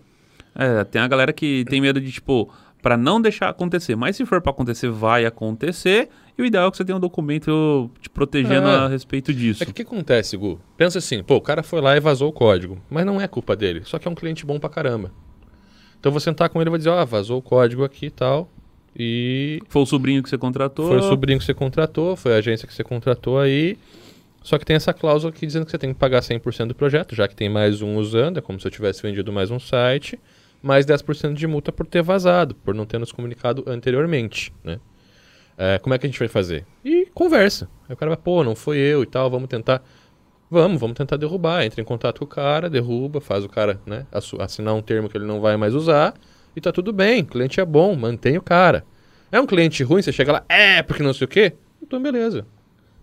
é, 0.56 0.84
tem 0.84 1.02
a 1.02 1.08
galera 1.08 1.34
que 1.34 1.66
tem 1.66 1.82
medo 1.82 2.00
de, 2.00 2.12
tipo, 2.12 2.50
pra 2.82 2.96
não 2.96 3.20
deixar 3.22 3.50
acontecer. 3.50 3.96
Mas 3.96 4.16
se 4.16 4.26
for 4.26 4.42
pra 4.42 4.52
acontecer, 4.52 4.90
vai 4.90 5.26
acontecer. 5.26 6.10
E 6.38 6.42
o 6.42 6.46
ideal 6.46 6.68
é 6.68 6.72
que 6.72 6.78
você 6.78 6.86
tenha 6.86 6.96
um 6.96 7.00
documento 7.02 7.90
te 8.00 8.10
protegendo 8.10 8.68
É. 8.68 8.76
a 8.76 8.88
respeito 8.88 9.34
disso. 9.34 9.62
É 9.64 9.66
que 9.66 9.72
o 9.72 9.76
que 9.76 9.82
acontece, 9.82 10.38
Gu? 10.38 10.60
Pensa 10.78 11.00
assim, 11.00 11.22
pô, 11.24 11.36
o 11.36 11.42
cara 11.42 11.64
foi 11.64 11.82
lá 11.82 11.98
e 11.98 12.00
vazou 12.00 12.30
o 12.30 12.34
código. 12.34 12.78
Mas 12.90 13.06
não 13.06 13.20
é 13.20 13.28
culpa 13.28 13.56
dele. 13.56 13.82
Só 13.84 13.98
que 14.00 14.08
é 14.08 14.12
um 14.12 14.16
cliente 14.16 14.46
bom 14.46 14.60
pra 14.60 14.70
caramba. 14.70 15.12
Então 16.00 16.12
vou 16.12 16.22
sentar 16.22 16.50
com 16.50 16.62
ele 16.62 16.70
e 16.70 16.72
vou 16.72 16.78
dizer, 16.78 16.90
ó, 16.92 17.04
vazou 17.06 17.40
o 17.40 17.42
código 17.42 17.84
aqui 17.84 18.06
e 18.08 18.12
tal. 18.12 18.50
E 18.98 19.62
Foi 19.70 19.84
o 19.84 19.86
sobrinho 19.86 20.24
que 20.24 20.30
você 20.30 20.38
contratou. 20.40 20.88
Foi 20.88 20.98
o 20.98 21.04
sobrinho 21.04 21.38
que 21.38 21.46
você 21.46 21.54
contratou, 21.54 22.16
foi 22.16 22.34
a 22.34 22.38
agência 22.38 22.68
que 22.68 22.74
você 22.74 22.84
contratou 22.84 23.40
aí. 23.40 23.78
Só 24.42 24.58
que 24.58 24.66
tem 24.66 24.76
essa 24.76 24.92
cláusula 24.94 25.32
aqui 25.32 25.46
dizendo 25.46 25.66
que 25.66 25.72
você 25.72 25.78
tem 25.78 25.94
que 25.94 26.00
pagar 26.00 26.22
100% 26.22 26.68
do 26.68 26.76
projeto, 26.76 27.14
já 27.14 27.28
que 27.28 27.36
tem 27.36 27.48
mais 27.48 27.82
um 27.82 27.98
usando, 27.98 28.38
é 28.40 28.42
como 28.42 28.60
se 28.60 28.66
eu 28.66 28.72
tivesse 28.72 29.04
vendido 29.04 29.32
mais 29.32 29.52
um 29.52 29.60
site, 29.60 30.20
mais 30.64 30.86
10% 30.86 31.34
de 31.34 31.46
multa 31.46 31.72
por 31.72 31.86
ter 31.86 32.02
vazado, 32.02 32.56
por 32.56 32.74
não 32.74 32.86
ter 32.86 32.98
nos 32.98 33.12
comunicado 33.12 33.64
anteriormente, 33.68 34.54
né? 34.64 34.80
É, 35.58 35.80
como 35.80 35.94
é 35.94 35.98
que 35.98 36.08
a 36.08 36.10
gente 36.10 36.18
vai 36.18 36.28
fazer? 36.28 36.66
E 36.84 37.08
conversa. 37.14 37.70
Aí 37.90 37.94
o 37.94 37.98
cara 37.98 38.10
vai, 38.12 38.18
pô, 38.18 38.44
não 38.44 38.56
foi 38.56 38.78
eu 38.78 39.04
e 39.04 39.06
tal, 39.06 39.30
vamos 39.30 39.48
tentar... 39.48 39.84
Vamos, 40.50 40.80
vamos 40.80 40.96
tentar 40.96 41.18
derrubar. 41.18 41.66
Entra 41.66 41.82
em 41.82 41.84
contato 41.84 42.20
com 42.20 42.26
o 42.26 42.28
cara, 42.28 42.70
derruba, 42.70 43.20
faz 43.20 43.44
o 43.44 43.50
cara 43.50 43.82
né, 43.86 44.08
assinar 44.40 44.74
um 44.74 44.82
termo 44.82 45.10
que 45.10 45.18
ele 45.18 45.26
não 45.26 45.42
vai 45.42 45.58
mais 45.58 45.76
usar 45.76 46.14
e 46.58 46.62
tá 46.62 46.72
tudo 46.72 46.92
bem. 46.92 47.22
O 47.22 47.26
cliente 47.28 47.60
é 47.60 47.66
bom, 47.66 47.96
mantém 47.96 48.36
o 48.36 48.42
cara. 48.42 48.84
É 49.32 49.40
um 49.40 49.46
cliente 49.46 49.84
ruim, 49.84 50.02
você 50.02 50.12
chega 50.12 50.32
lá, 50.32 50.44
é, 50.50 50.82
porque 50.82 51.04
não 51.04 51.14
sei 51.14 51.26
o 51.26 51.28
quê? 51.28 51.54
Então, 51.82 52.02
beleza. 52.02 52.48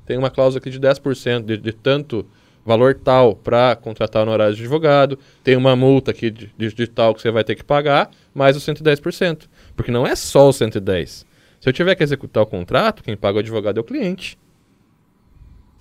Tem 0.04 0.18
uma 0.18 0.28
cláusula 0.28 0.58
aqui 0.58 0.70
de 0.70 0.80
10% 0.80 1.44
de, 1.44 1.56
de 1.56 1.72
tanto 1.72 2.26
valor 2.66 2.94
tal 2.94 3.36
para 3.36 3.76
contratar 3.76 4.26
no 4.26 4.32
horário 4.32 4.56
de 4.56 4.60
advogado. 4.60 5.16
Tem 5.44 5.54
uma 5.54 5.76
multa 5.76 6.10
aqui 6.10 6.32
de, 6.32 6.52
de, 6.58 6.74
de 6.74 6.86
tal 6.88 7.14
que 7.14 7.22
você 7.22 7.30
vai 7.30 7.44
ter 7.44 7.54
que 7.54 7.62
pagar, 7.62 8.10
mais 8.34 8.56
os 8.56 8.64
110%. 8.66 9.48
Porque 9.76 9.92
não 9.92 10.04
é 10.04 10.16
só 10.16 10.48
os 10.48 10.58
110%. 10.58 11.24
Se 11.60 11.68
eu 11.68 11.72
tiver 11.72 11.94
que 11.94 12.02
executar 12.02 12.42
o 12.42 12.46
contrato, 12.46 13.04
quem 13.04 13.16
paga 13.16 13.36
o 13.36 13.40
advogado 13.40 13.78
é 13.78 13.80
o 13.80 13.84
cliente. 13.84 14.36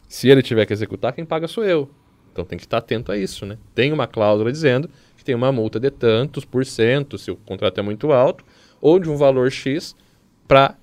Se 0.07 0.29
ele 0.29 0.43
tiver 0.43 0.67
que 0.67 0.73
executar, 0.73 1.11
quem 1.11 1.25
paga 1.25 1.47
sou 1.47 1.63
eu. 1.63 1.89
Então 2.31 2.45
tem 2.45 2.57
que 2.57 2.65
estar 2.65 2.77
atento 2.77 3.11
a 3.11 3.17
isso, 3.17 3.47
né? 3.47 3.57
Tem 3.73 3.91
uma 3.91 4.05
cláusula 4.05 4.51
dizendo 4.51 4.89
que 5.23 5.27
tem 5.27 5.35
uma 5.35 5.51
multa 5.53 5.79
de 5.79 5.89
tantos 5.89 6.43
por 6.43 6.65
cento, 6.65 7.17
se 7.17 7.31
o 7.31 7.35
contrato 7.37 7.79
é 7.79 7.81
muito 7.81 8.11
alto, 8.11 8.43
ou 8.81 8.99
de 8.99 9.09
um 9.09 9.15
valor 9.15 9.49
X 9.49 9.95
para 10.47 10.75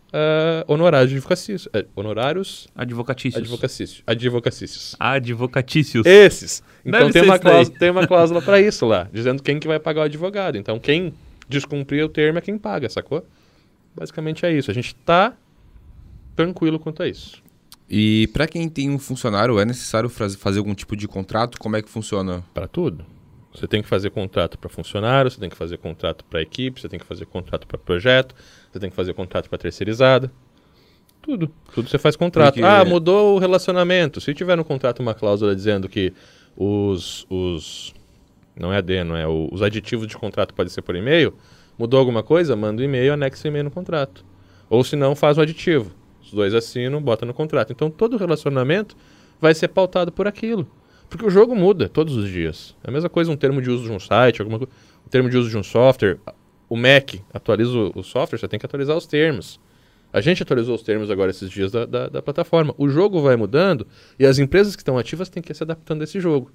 honorários 0.67 1.13
advocatícios. 1.13 1.69
eh, 1.75 1.87
honorários 1.95 2.67
Advocatícios. 2.75 3.43
advocacícios. 3.43 4.03
Advocacícios. 4.07 4.97
Advocatícios. 4.99 6.07
Esses. 6.07 6.63
Então 6.85 7.01
Deve 7.03 7.13
tem 7.13 7.23
uma, 7.23 7.39
cláusula, 7.39 7.79
tem 7.79 7.91
uma 7.91 8.07
cláusula 8.07 8.43
para 8.43 8.61
isso 8.61 8.87
lá, 8.87 9.09
dizendo 9.13 9.43
quem 9.43 9.61
que 9.61 9.69
vai 9.69 9.79
pagar 9.79 10.01
o 10.01 10.05
advogado. 10.05 10.57
Então 10.57 10.79
quem 10.81 11.13
descumprir 11.49 12.05
o 12.05 12.09
termo 12.09 12.39
é 12.39 12.41
quem 12.41 12.57
paga, 12.59 12.89
sacou? 12.89 13.25
Basicamente 13.95 14.45
é 14.47 14.53
isso. 14.53 14.71
A 14.71 14.75
gente 14.75 14.95
tá 14.95 15.35
tranquilo 16.35 16.79
quanto 16.81 17.03
a 17.03 17.09
isso. 17.09 17.43
E 17.89 18.29
para 18.33 18.47
quem 18.49 18.69
tem 18.69 18.89
um 18.91 18.99
funcionário, 18.99 19.59
é 19.61 19.65
necessário 19.65 20.09
faz- 20.09 20.35
fazer 20.37 20.59
algum 20.61 20.75
tipo 20.75 20.97
de 20.97 21.07
contrato? 21.07 21.59
Como 21.59 21.77
é 21.77 21.83
que 21.83 21.89
funciona? 21.89 22.43
Para 22.55 22.67
tudo. 22.67 23.05
Você 23.55 23.67
tem 23.67 23.83
que 23.83 23.89
fazer 23.89 24.11
contrato 24.11 24.57
para 24.59 24.69
funcionário, 24.71 25.31
você 25.31 25.41
tem 25.41 25.51
que 25.51 25.57
fazer 25.57 25.77
contrato 25.79 26.25
para 26.25 26.41
equipe, 26.41 26.81
você 26.81 26.89
tem 26.89 26.99
que 27.01 27.05
fazer 27.07 27.27
contrato 27.27 27.67
para 27.67 27.77
projeto, 27.79 28.35
você 28.73 28.79
tem 28.79 28.89
que 28.91 28.95
fazer 28.97 29.13
contrato 29.13 29.49
para 29.49 29.59
terceirizada. 29.59 30.31
Tudo. 31.21 31.51
Tudo 31.75 31.89
você 31.89 31.99
faz 31.99 32.17
contrato. 32.17 32.55
Porque- 32.55 32.65
Ah, 32.67 32.85
mudou 32.85 33.37
o 33.37 33.39
relacionamento. 33.39 34.21
Se 34.21 34.33
tiver 34.33 34.57
no 34.57 34.65
contrato 34.65 35.01
uma 35.01 35.15
cláusula 35.15 35.55
dizendo 35.55 35.89
que 35.89 36.13
os. 36.57 37.27
os 37.29 37.93
não 38.57 38.73
é 38.73 38.77
AD, 38.79 39.05
não 39.05 39.17
é? 39.17 39.27
o- 39.27 39.49
Os 39.53 39.63
aditivos 39.63 40.07
de 40.07 40.17
contrato 40.17 40.55
podem 40.55 40.71
ser 40.71 40.83
por 40.83 40.95
e-mail. 40.95 41.35
Mudou 41.79 41.99
alguma 41.99 42.23
coisa? 42.23 42.55
Manda 42.57 42.81
um 42.83 42.85
e-mail, 42.85 43.13
anexa 43.15 43.47
o 43.47 43.51
e-mail 43.51 43.65
no 43.65 43.71
contrato. 43.71 44.25
Ou 44.69 44.85
se 44.85 44.95
não, 44.97 45.15
faz 45.17 45.37
um 45.39 45.41
aditivo. 45.43 45.91
Os 46.23 46.31
dois 46.31 46.55
assinam, 46.55 47.03
bota 47.03 47.27
no 47.27 47.35
contrato. 47.35 47.73
Então 47.73 47.91
todo 47.91 48.17
relacionamento 48.17 48.97
vai 49.41 49.55
ser 49.55 49.69
pautado 49.69 50.13
por 50.13 50.27
aquilo. 50.29 50.69
Porque 51.11 51.27
o 51.27 51.31
jogo 51.31 51.55
muda 51.55 51.89
todos 51.89 52.17
os 52.17 52.31
dias. 52.31 52.75
É 52.83 52.89
a 52.89 52.93
mesma 52.93 53.11
coisa 53.11 53.31
um 53.31 53.37
termo 53.37 53.61
de 53.61 53.69
uso 53.69 53.85
de 53.85 53.91
um 53.93 53.99
site, 53.99 54.41
alguma 54.41 54.59
coisa, 54.59 54.73
um 55.05 55.09
termo 55.11 55.29
de 55.29 55.37
uso 55.37 55.51
de 55.51 55.59
um 55.59 55.63
software. 55.63 56.19
O 56.69 56.77
Mac 56.77 57.17
atualiza 57.35 57.71
o, 57.77 57.93
o 57.97 58.03
software, 58.05 58.39
você 58.39 58.47
tem 58.49 58.59
que 58.61 58.65
atualizar 58.65 58.97
os 58.97 59.07
termos. 59.07 59.61
A 60.13 60.21
gente 60.21 60.43
atualizou 60.43 60.75
os 60.75 60.83
termos 60.83 61.11
agora 61.11 61.31
esses 61.31 61.51
dias 61.51 61.71
da, 61.71 61.85
da, 61.85 62.09
da 62.09 62.23
plataforma. 62.23 62.75
O 62.79 62.89
jogo 62.89 63.21
vai 63.21 63.37
mudando 63.37 63.87
e 64.19 64.25
as 64.25 64.39
empresas 64.39 64.75
que 64.77 64.83
estão 64.83 64.97
ativas 64.97 65.29
têm 65.29 65.43
que 65.43 65.53
ir 65.53 65.55
se 65.55 65.63
adaptando 65.65 66.01
a 66.01 66.05
esse 66.05 66.19
jogo. 66.21 66.51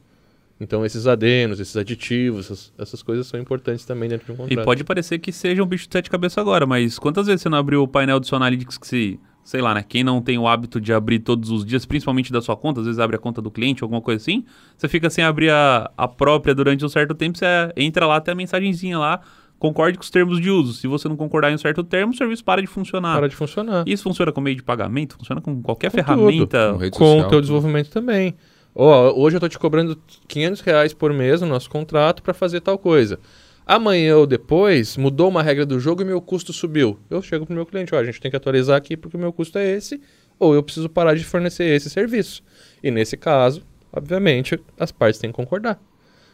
Então 0.60 0.86
esses 0.86 1.06
adenos, 1.06 1.60
esses 1.60 1.76
aditivos, 1.76 2.46
essas, 2.46 2.74
essas 2.78 3.04
coisas 3.04 3.28
são 3.28 3.38
importantes 3.40 3.84
também 3.86 4.08
dentro 4.08 4.26
de 4.26 4.32
um 4.32 4.46
E 4.46 4.50
contrato. 4.50 4.66
pode 4.66 4.84
parecer 4.86 5.20
que 5.20 5.32
seja 5.34 5.62
um 5.62 5.66
bicho 5.66 5.86
de 5.88 5.92
sete 5.92 6.10
cabeças 6.10 6.38
agora, 6.38 6.66
mas 6.66 6.98
quantas 6.98 7.28
vezes 7.28 7.42
você 7.42 7.50
não 7.50 7.58
abriu 7.58 7.84
o 7.84 7.88
painel 7.88 8.20
do 8.22 8.26
seu 8.26 8.38
Analytics 8.38 8.78
que 8.78 8.88
se, 8.88 9.20
sei 9.46 9.62
lá, 9.62 9.76
né? 9.76 9.86
Quem 9.88 10.04
não 10.04 10.22
tem 10.22 10.40
o 10.40 10.48
hábito 10.48 10.82
de 10.82 10.92
abrir 10.92 11.20
todos 11.20 11.52
os 11.52 11.64
dias, 11.64 11.86
principalmente 11.86 12.34
da 12.34 12.42
sua 12.42 12.58
conta, 12.58 12.80
às 12.80 12.88
vezes 12.88 13.00
abre 13.00 13.16
a 13.16 13.20
conta 13.20 13.42
do 13.42 13.52
cliente, 13.52 13.84
alguma 13.84 14.02
coisa 14.02 14.20
assim, 14.22 14.44
você 14.76 14.90
fica 14.90 15.08
sem 15.08 15.24
abrir 15.24 15.52
a, 15.52 15.90
a 15.96 16.08
própria 16.08 16.56
durante 16.56 16.84
um 16.84 16.90
certo 16.90 17.14
tempo, 17.14 17.38
você 17.38 17.46
entra 17.78 18.08
lá, 18.08 18.20
tem 18.20 18.32
a 18.32 18.36
mensagenzinha 18.36 18.98
lá, 18.98 19.22
concorde 19.60 20.00
com 20.00 20.04
os 20.04 20.10
termos 20.10 20.42
de 20.42 20.50
uso. 20.50 20.74
Se 20.74 20.88
você 20.88 21.08
não 21.08 21.16
concordar 21.16 21.52
em 21.52 21.56
um 21.56 21.60
certo 21.60 21.84
termo, 21.84 22.12
o 22.12 22.18
serviço 22.18 22.44
para 22.44 22.60
de 22.60 22.68
funcionar. 22.68 23.16
Para 23.16 23.30
de 23.30 23.36
funcionar. 23.36 23.84
Isso 23.88 24.02
funciona 24.04 24.32
com 24.32 24.42
meio 24.42 24.56
de 24.56 24.64
pagamento, 24.64 25.16
funciona 25.16 25.40
com 25.40 25.62
qualquer 25.62 25.92
Com 25.92 25.98
ferramenta. 25.98 26.72
Com 26.74 26.78
rede 26.80 26.98
com 26.98 27.12
o 27.20 27.22
teu 27.22 27.30
tudo. 27.30 27.42
desenvolvimento 27.42 27.92
também. 27.92 28.34
Ó, 28.74 29.14
hoje 29.16 29.38
eu 29.38 29.40
tô 29.40 29.48
te 29.48 29.60
cobrando 29.60 29.96
500 30.28 30.62
reais 30.62 30.94
por 30.94 31.14
mês 31.14 31.40
no 31.40 31.48
nosso 31.48 31.70
contrato 31.70 32.24
para 32.24 32.34
fazer 32.34 32.62
tal 32.62 32.80
coisa. 32.80 33.20
Amanhã 33.66 34.18
ou 34.18 34.28
depois 34.28 34.96
mudou 34.96 35.28
uma 35.28 35.42
regra 35.42 35.66
do 35.66 35.80
jogo 35.80 36.02
e 36.02 36.06
meu 36.06 36.22
custo 36.22 36.54
subiu. 36.54 37.00
Eu 37.10 37.22
chego 37.22 37.46
pro 37.46 37.56
meu 37.56 37.66
cliente, 37.66 37.96
ó, 37.96 37.98
a 37.98 38.04
gente 38.04 38.22
tem 38.22 38.30
que 38.30 38.38
atualizar 38.38 38.78
aqui 38.78 38.96
porque 38.96 39.18
o 39.18 39.20
meu 39.20 39.34
custo 39.34 39.58
é 39.58 39.72
esse, 39.72 40.00
ou 40.38 40.54
eu 40.54 40.62
preciso 40.62 40.88
parar 40.88 41.16
de 41.16 41.24
fornecer 41.24 41.64
esse 41.64 41.90
serviço. 41.90 42.44
E 42.84 42.92
nesse 42.92 43.18
caso, 43.18 43.64
obviamente, 43.92 44.60
as 44.80 44.92
partes 44.92 45.20
têm 45.20 45.32
que 45.32 45.36
concordar. 45.36 45.82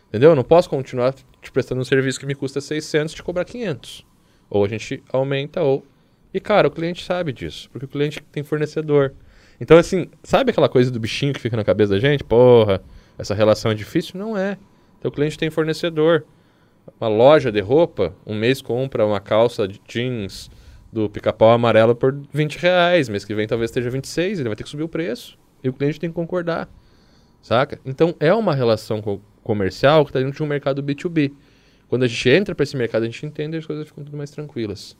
Entendeu? 0.09 0.31
Eu 0.31 0.35
não 0.35 0.43
posso 0.43 0.69
continuar 0.69 1.13
te 1.13 1.51
prestando 1.53 1.79
um 1.79 1.85
serviço 1.85 2.19
que 2.19 2.25
me 2.25 2.35
custa 2.35 2.59
600 2.59 3.13
e 3.13 3.15
te 3.15 3.23
cobrar 3.23 3.45
500. 3.45 4.05
Ou 4.49 4.65
a 4.65 4.67
gente 4.67 5.01
aumenta 5.13 5.61
ou 5.61 5.85
e 6.33 6.39
cara, 6.39 6.67
o 6.67 6.71
cliente 6.71 7.03
sabe 7.03 7.33
disso, 7.33 7.69
porque 7.71 7.85
o 7.85 7.89
cliente 7.89 8.21
tem 8.31 8.41
fornecedor. 8.43 9.13
Então, 9.59 9.77
assim, 9.77 10.09
sabe 10.23 10.51
aquela 10.51 10.69
coisa 10.69 10.89
do 10.89 10.99
bichinho 10.99 11.33
que 11.33 11.39
fica 11.39 11.57
na 11.57 11.63
cabeça 11.63 11.91
da 11.91 11.99
gente? 11.99 12.23
Porra, 12.23 12.81
essa 13.17 13.33
relação 13.35 13.71
é 13.71 13.73
difícil? 13.73 14.17
Não 14.17 14.37
é. 14.37 14.57
Então, 14.97 15.09
o 15.09 15.13
cliente 15.13 15.37
tem 15.37 15.49
fornecedor. 15.49 16.25
Uma 16.99 17.07
loja 17.09 17.51
de 17.51 17.59
roupa, 17.61 18.13
um 18.25 18.35
mês 18.35 18.61
compra 18.61 19.05
uma 19.05 19.19
calça 19.19 19.67
de 19.67 19.79
jeans 19.87 20.49
do 20.91 21.09
pica-pau 21.09 21.51
amarelo 21.51 21.95
por 21.95 22.15
20 22.33 22.57
reais. 22.57 23.07
Mês 23.09 23.23
que 23.25 23.33
vem 23.33 23.47
talvez 23.47 23.69
esteja 23.71 23.89
26, 23.89 24.39
ele 24.39 24.49
vai 24.49 24.55
ter 24.55 24.63
que 24.63 24.69
subir 24.69 24.83
o 24.83 24.89
preço. 24.89 25.37
E 25.63 25.69
o 25.69 25.73
cliente 25.73 25.99
tem 25.99 26.09
que 26.09 26.15
concordar. 26.15 26.69
Saca? 27.41 27.79
Então, 27.85 28.13
é 28.19 28.33
uma 28.33 28.53
relação 28.53 29.01
co- 29.01 29.21
comercial 29.43 30.03
que 30.05 30.09
está 30.11 30.19
dentro 30.19 30.35
de 30.35 30.43
um 30.43 30.47
mercado 30.47 30.83
B2B. 30.83 31.31
Quando 31.87 32.03
a 32.03 32.07
gente 32.07 32.29
entra 32.29 32.53
para 32.53 32.63
esse 32.63 32.77
mercado, 32.77 33.03
a 33.03 33.05
gente 33.05 33.25
entende 33.25 33.55
e 33.55 33.59
as 33.59 33.65
coisas 33.65 33.87
ficam 33.87 34.03
tudo 34.03 34.15
mais 34.17 34.29
tranquilas. 34.31 34.95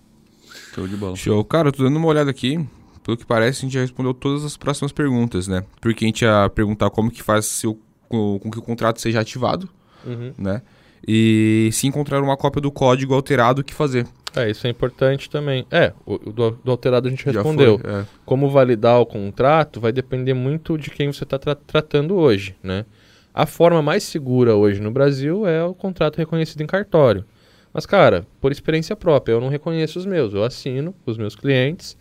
Show 0.73 0.87
de 0.87 0.95
bola. 0.97 1.15
Show. 1.15 1.43
Cara, 1.45 1.69
eu 1.69 1.71
tô 1.71 1.83
dando 1.83 1.97
uma 1.97 2.07
olhada 2.07 2.29
aqui. 2.31 2.59
Pelo 3.03 3.17
que 3.17 3.25
parece, 3.25 3.59
a 3.59 3.61
gente 3.61 3.73
já 3.73 3.81
respondeu 3.81 4.13
todas 4.13 4.43
as 4.45 4.55
próximas 4.57 4.91
perguntas, 4.91 5.47
né? 5.47 5.63
Porque 5.79 6.05
a 6.05 6.07
gente 6.07 6.21
ia 6.23 6.49
perguntar 6.53 6.89
como 6.91 7.09
que 7.09 7.23
faz 7.23 7.45
seu, 7.45 7.79
com, 8.07 8.37
com 8.39 8.51
que 8.51 8.59
o 8.59 8.61
contrato 8.61 8.99
seja 9.01 9.19
ativado, 9.19 9.67
Uhum. 10.05 10.33
né? 10.37 10.61
E 11.07 11.69
se 11.71 11.87
encontrar 11.87 12.21
uma 12.21 12.37
cópia 12.37 12.61
do 12.61 12.71
código 12.71 13.13
alterado, 13.13 13.61
o 13.61 13.63
que 13.63 13.73
fazer? 13.73 14.05
É, 14.35 14.49
isso 14.49 14.65
é 14.65 14.69
importante 14.69 15.29
também. 15.29 15.65
É, 15.69 15.93
o, 16.05 16.17
do, 16.17 16.51
do 16.51 16.71
alterado 16.71 17.07
a 17.07 17.11
gente 17.11 17.25
respondeu. 17.25 17.79
foi, 17.79 17.91
é. 17.91 18.05
Como 18.25 18.49
validar 18.49 18.99
o 18.99 19.05
contrato 19.05 19.79
vai 19.79 19.91
depender 19.91 20.33
muito 20.33 20.77
de 20.77 20.89
quem 20.89 21.11
você 21.11 21.23
está 21.23 21.37
tratando 21.37 22.15
hoje, 22.15 22.55
né? 22.63 22.85
A 23.33 23.45
forma 23.45 23.81
mais 23.81 24.03
segura 24.03 24.55
hoje 24.55 24.81
no 24.81 24.91
Brasil 24.91 25.47
é 25.47 25.63
o 25.63 25.73
contrato 25.73 26.17
reconhecido 26.17 26.61
em 26.61 26.67
cartório. 26.67 27.25
Mas, 27.73 27.85
cara, 27.85 28.27
por 28.39 28.51
experiência 28.51 28.95
própria, 28.95 29.33
eu 29.33 29.41
não 29.41 29.47
reconheço 29.47 29.97
os 29.97 30.05
meus. 30.05 30.33
Eu 30.33 30.43
assino 30.43 30.93
os 31.05 31.17
meus 31.17 31.35
clientes, 31.35 31.97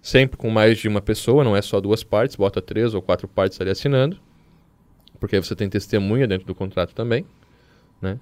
sempre 0.00 0.38
com 0.38 0.48
mais 0.48 0.78
de 0.78 0.88
uma 0.88 1.02
pessoa, 1.02 1.44
não 1.44 1.54
é 1.54 1.60
só 1.60 1.80
duas 1.80 2.02
partes, 2.02 2.36
bota 2.36 2.62
três 2.62 2.94
ou 2.94 3.02
quatro 3.02 3.28
partes 3.28 3.60
ali 3.60 3.70
assinando. 3.70 4.18
Porque 5.18 5.36
aí 5.36 5.42
você 5.42 5.54
tem 5.54 5.68
testemunha 5.68 6.26
dentro 6.26 6.46
do 6.46 6.54
contrato 6.54 6.94
também, 6.94 7.26
né? 8.00 8.18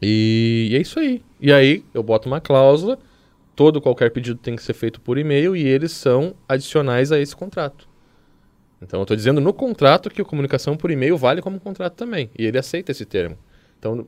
E, 0.00 0.68
e 0.70 0.76
é 0.76 0.80
isso 0.80 0.98
aí. 0.98 1.22
E 1.40 1.52
aí 1.52 1.84
eu 1.94 2.02
boto 2.02 2.28
uma 2.28 2.40
cláusula, 2.40 2.98
todo 3.54 3.80
qualquer 3.80 4.10
pedido 4.10 4.38
tem 4.38 4.56
que 4.56 4.62
ser 4.62 4.74
feito 4.74 5.00
por 5.00 5.18
e-mail 5.18 5.56
e 5.56 5.66
eles 5.66 5.92
são 5.92 6.34
adicionais 6.48 7.12
a 7.12 7.18
esse 7.18 7.34
contrato. 7.34 7.88
Então 8.80 9.00
eu 9.00 9.04
estou 9.04 9.16
dizendo 9.16 9.40
no 9.40 9.52
contrato 9.52 10.10
que 10.10 10.20
a 10.20 10.24
comunicação 10.24 10.76
por 10.76 10.90
e-mail 10.90 11.16
vale 11.16 11.40
como 11.40 11.58
contrato 11.58 11.94
também. 11.94 12.30
E 12.38 12.44
ele 12.44 12.58
aceita 12.58 12.92
esse 12.92 13.06
termo. 13.06 13.38
Então, 13.78 14.06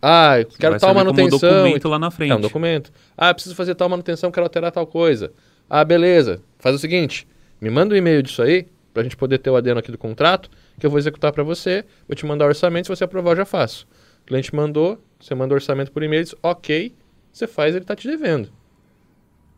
ah, 0.00 0.38
eu 0.38 0.46
quero 0.46 0.78
tal 0.78 0.80
servir 0.80 0.94
como 0.94 0.94
manutenção. 0.94 1.50
documento 1.50 1.88
lá 1.88 1.98
na 1.98 2.10
frente. 2.10 2.30
É 2.30 2.34
um 2.34 2.40
documento. 2.40 2.92
Ah, 3.16 3.32
preciso 3.34 3.54
fazer 3.54 3.74
tal 3.74 3.88
manutenção, 3.88 4.30
quero 4.30 4.44
alterar 4.44 4.72
tal 4.72 4.86
coisa. 4.86 5.32
Ah, 5.68 5.84
beleza. 5.84 6.40
Faz 6.58 6.74
o 6.74 6.78
seguinte, 6.78 7.26
me 7.60 7.70
manda 7.70 7.94
um 7.94 7.98
e-mail 7.98 8.22
disso 8.22 8.42
aí, 8.42 8.66
pra 8.94 9.02
gente 9.02 9.16
poder 9.16 9.38
ter 9.38 9.50
o 9.50 9.56
adeno 9.56 9.80
aqui 9.80 9.90
do 9.90 9.98
contrato, 9.98 10.50
que 10.78 10.86
eu 10.86 10.90
vou 10.90 10.98
executar 10.98 11.32
pra 11.32 11.42
você, 11.42 11.84
vou 12.08 12.14
te 12.14 12.24
mandar 12.24 12.46
o 12.46 12.48
orçamento, 12.48 12.86
se 12.86 12.96
você 12.96 13.04
aprovar 13.04 13.32
eu 13.32 13.36
já 13.36 13.44
faço. 13.44 13.86
O 14.26 14.28
cliente 14.28 14.52
mandou, 14.52 15.00
você 15.20 15.36
manda 15.36 15.54
o 15.54 15.56
orçamento 15.56 15.92
por 15.92 16.02
e-mail, 16.02 16.24
diz, 16.24 16.34
ok, 16.42 16.92
você 17.32 17.46
faz, 17.46 17.76
ele 17.76 17.84
tá 17.84 17.94
te 17.94 18.08
devendo. 18.08 18.50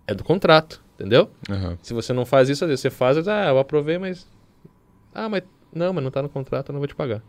É 0.07 0.12
do 0.12 0.22
contrato, 0.22 0.83
entendeu? 0.94 1.31
Aham. 1.48 1.78
Se 1.83 1.94
você 1.94 2.12
não 2.12 2.26
faz 2.26 2.50
isso, 2.50 2.64
às 2.64 2.68
vezes 2.68 2.83
você 2.83 2.90
faz, 2.90 3.16
diz, 3.16 3.26
ah, 3.28 3.46
eu 3.48 3.59
aprovei, 3.59 3.96
mas... 3.96 4.28
Ah, 5.14 5.26
mas... 5.26 5.42
Não, 5.72 5.90
mas 5.94 6.04
não 6.04 6.11
tá 6.11 6.20
no 6.20 6.28
contrato, 6.28 6.68
eu 6.68 6.74
não 6.74 6.81
vou 6.81 6.87
te 6.87 6.94
pagar. 6.94 7.22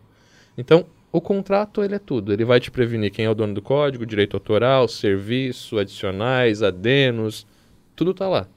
Então, 0.57 0.85
o 1.13 1.21
contrato, 1.21 1.81
ele 1.81 1.95
é 1.95 1.99
tudo. 1.99 2.33
Ele 2.33 2.43
vai 2.43 2.59
te 2.59 2.69
prevenir 2.69 3.09
quem 3.09 3.23
é 3.23 3.29
o 3.29 3.33
dono 3.33 3.53
do 3.53 3.61
código, 3.61 4.05
direito 4.05 4.35
autoral, 4.35 4.85
serviço, 4.89 5.79
adicionais, 5.79 6.61
adenos, 6.61 7.47
tudo 7.95 8.13
tá 8.13 8.27
lá. 8.27 8.47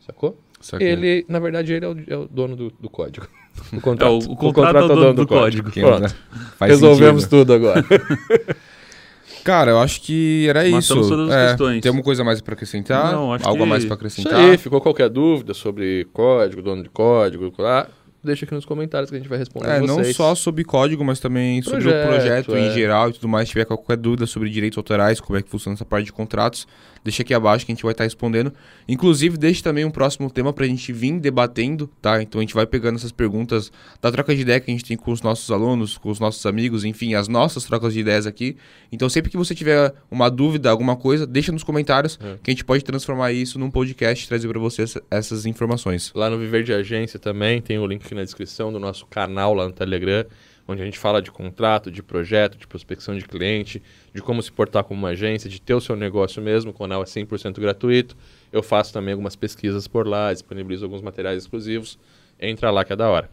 Sacou? 0.00 0.36
Saquei. 0.62 0.88
Ele, 0.88 1.24
na 1.28 1.38
verdade, 1.38 1.72
ele 1.74 1.84
é 1.84 1.88
o, 1.88 1.96
é 2.08 2.16
o 2.16 2.26
dono 2.28 2.56
do, 2.56 2.70
do 2.80 2.88
código. 2.88 3.26
O 3.70 3.76
É, 3.76 3.80
contrato, 3.80 4.12
o, 4.12 4.32
o 4.32 4.36
contrato 4.36 4.78
é 4.78 4.84
o 4.84 4.88
dono 4.88 5.12
do 5.14 5.26
código. 5.26 5.70
Que, 5.70 5.80
Pronto. 5.82 6.00
né? 6.04 6.08
Faz 6.56 6.70
Resolvemos 6.72 7.24
sentido. 7.24 7.40
tudo 7.40 7.52
agora. 7.52 7.84
Cara, 9.44 9.72
eu 9.72 9.78
acho 9.80 10.00
que 10.02 10.46
era 10.48 10.60
Matamos 10.62 10.84
isso. 10.84 11.08
todas 11.08 11.28
as 11.30 11.34
É, 11.34 11.48
questões. 11.48 11.80
Tem 11.82 11.88
alguma 11.90 12.04
coisa 12.04 12.22
mais 12.24 12.40
pra 12.40 12.54
acrescentar? 12.54 13.12
Não, 13.12 13.32
acho 13.34 13.46
Algo 13.46 13.62
a 13.62 13.64
que- 13.66 13.70
mais 13.70 13.84
pra 13.84 13.94
Isso 13.94 13.94
acrescentar? 14.20 14.40
aí, 14.40 14.56
ficou 14.56 14.80
qualquer 14.80 15.08
dúvida 15.08 15.52
sobre 15.52 16.06
código, 16.12 16.62
dono 16.62 16.82
de 16.82 16.88
código, 16.88 17.52
ah, 17.58 17.88
deixa 18.22 18.44
aqui 18.44 18.54
nos 18.54 18.64
comentários 18.64 19.10
que 19.10 19.16
a 19.16 19.18
gente 19.18 19.28
vai 19.28 19.38
responder 19.38 19.68
É, 19.68 19.80
não 19.80 20.02
só 20.04 20.34
sobre 20.36 20.62
código, 20.64 21.04
mas 21.04 21.18
também 21.18 21.60
sobre 21.60 21.80
o 21.80 21.82
Projeto, 21.82 22.06
projeto 22.08 22.56
em 22.56 22.68
é. 22.68 22.70
geral 22.70 23.10
e 23.10 23.12
tudo 23.14 23.28
mais. 23.28 23.48
Se 23.48 23.52
tiver 23.52 23.64
qualquer 23.64 23.96
dúvida 23.96 24.26
sobre 24.26 24.48
direitos 24.48 24.78
autorais, 24.78 25.20
como 25.20 25.36
é 25.38 25.42
que 25.42 25.50
funciona 25.50 25.74
essa 25.74 25.84
parte 25.84 26.06
de 26.06 26.12
contratos, 26.12 26.66
deixa 27.04 27.22
aqui 27.22 27.34
abaixo 27.34 27.64
que 27.66 27.72
a 27.72 27.74
gente 27.74 27.82
vai 27.82 27.92
estar 27.92 28.04
respondendo. 28.04 28.52
Inclusive, 28.88 29.36
deixe 29.36 29.62
também 29.62 29.84
um 29.84 29.90
próximo 29.90 30.30
tema 30.30 30.52
pra 30.52 30.66
gente 30.66 30.92
vir 30.92 31.18
debatendo, 31.18 31.88
tá? 32.00 32.22
Então 32.22 32.40
a 32.40 32.42
gente 32.42 32.54
vai 32.54 32.66
pegando 32.66 32.96
essas 32.96 33.12
perguntas 33.12 33.70
da 34.00 34.10
troca 34.10 34.34
de 34.34 34.42
ideia 34.42 34.60
que 34.60 34.70
a 34.70 34.74
gente 34.74 34.84
tem 34.84 34.96
com 34.96 35.10
os 35.12 35.22
nossos 35.22 35.50
alunos, 35.50 35.96
com 35.98 36.10
os 36.10 36.18
nossos 36.20 36.44
amigos, 36.46 36.84
enfim, 36.84 37.14
as 37.14 37.28
nossas 37.28 37.64
trocas 37.64 37.92
de 37.94 38.00
ideias 38.00 38.26
aqui. 38.26 38.56
Então 38.90 39.08
sempre 39.08 39.30
que 39.30 39.36
você 39.36 39.54
tiver 39.54 39.92
uma 40.10 40.30
dúvida, 40.30 40.70
alguma 40.70 40.96
coisa, 40.96 41.26
deixa 41.26 41.52
nos 41.52 41.62
comentários 41.62 42.18
É. 42.22 42.36
que 42.42 42.50
a 42.50 42.52
gente 42.52 42.64
pode 42.64 42.84
transformar 42.84 43.32
isso 43.32 43.58
num 43.58 43.70
podcast 43.70 44.24
e 44.24 44.28
trazer 44.28 44.48
pra 44.48 44.58
você 44.60 44.82
essa- 44.82 45.02
essas 45.10 45.46
informações. 45.46 46.12
Lá 46.14 46.28
no 46.30 46.38
Viver 46.38 46.62
de 46.64 46.72
Agência 46.72 47.18
também 47.18 47.60
tem 47.60 47.78
o 47.78 47.86
link 47.86 48.04
aqui 48.04 48.14
na 48.14 48.22
descrição 48.24 48.72
do 48.72 48.78
nosso 48.78 49.06
canal 49.06 49.54
lá 49.54 49.66
no 49.66 49.72
Telegram, 49.72 50.24
onde 50.72 50.82
a 50.82 50.84
gente 50.84 50.98
fala 50.98 51.22
de 51.22 51.30
contrato, 51.30 51.90
de 51.90 52.02
projeto, 52.02 52.58
de 52.58 52.66
prospecção 52.66 53.16
de 53.16 53.24
cliente, 53.24 53.82
de 54.14 54.20
como 54.20 54.42
se 54.42 54.50
portar 54.50 54.84
como 54.84 54.98
uma 54.98 55.10
agência, 55.10 55.48
de 55.48 55.60
ter 55.60 55.74
o 55.74 55.80
seu 55.80 55.94
negócio 55.96 56.42
mesmo. 56.42 56.70
O 56.70 56.74
canal 56.74 57.02
é 57.02 57.06
100% 57.06 57.60
gratuito. 57.60 58.16
Eu 58.52 58.62
faço 58.62 58.92
também 58.92 59.12
algumas 59.12 59.36
pesquisas 59.36 59.86
por 59.86 60.06
lá, 60.06 60.32
disponibilizo 60.32 60.84
alguns 60.84 61.02
materiais 61.02 61.42
exclusivos. 61.42 61.98
Entra 62.40 62.70
lá 62.70 62.84
que 62.84 62.92
é 62.92 62.96
da 62.96 63.08
hora. 63.08 63.30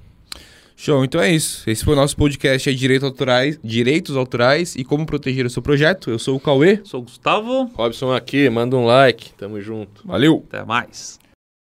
Show, 0.75 1.03
então 1.03 1.19
é 1.19 1.29
isso. 1.29 1.69
Esse 1.69 1.83
foi 1.83 1.93
o 1.93 1.97
nosso 1.97 2.15
podcast 2.15 2.69
é 2.69 2.73
Direito 2.73 3.05
Autorais, 3.05 3.59
Direitos 3.61 4.15
Autorais 4.15 4.75
e 4.75 4.85
Como 4.85 5.05
Proteger 5.05 5.45
o 5.45 5.49
Seu 5.49 5.61
Projeto. 5.61 6.09
Eu 6.09 6.17
sou 6.17 6.37
o 6.37 6.39
Cauê. 6.39 6.79
Sou 6.85 7.01
o 7.01 7.03
Gustavo. 7.03 7.69
Robson 7.73 8.13
aqui, 8.13 8.49
manda 8.49 8.77
um 8.77 8.85
like, 8.85 9.33
tamo 9.33 9.59
junto. 9.59 10.07
Valeu! 10.07 10.45
Até 10.47 10.63
mais. 10.63 11.19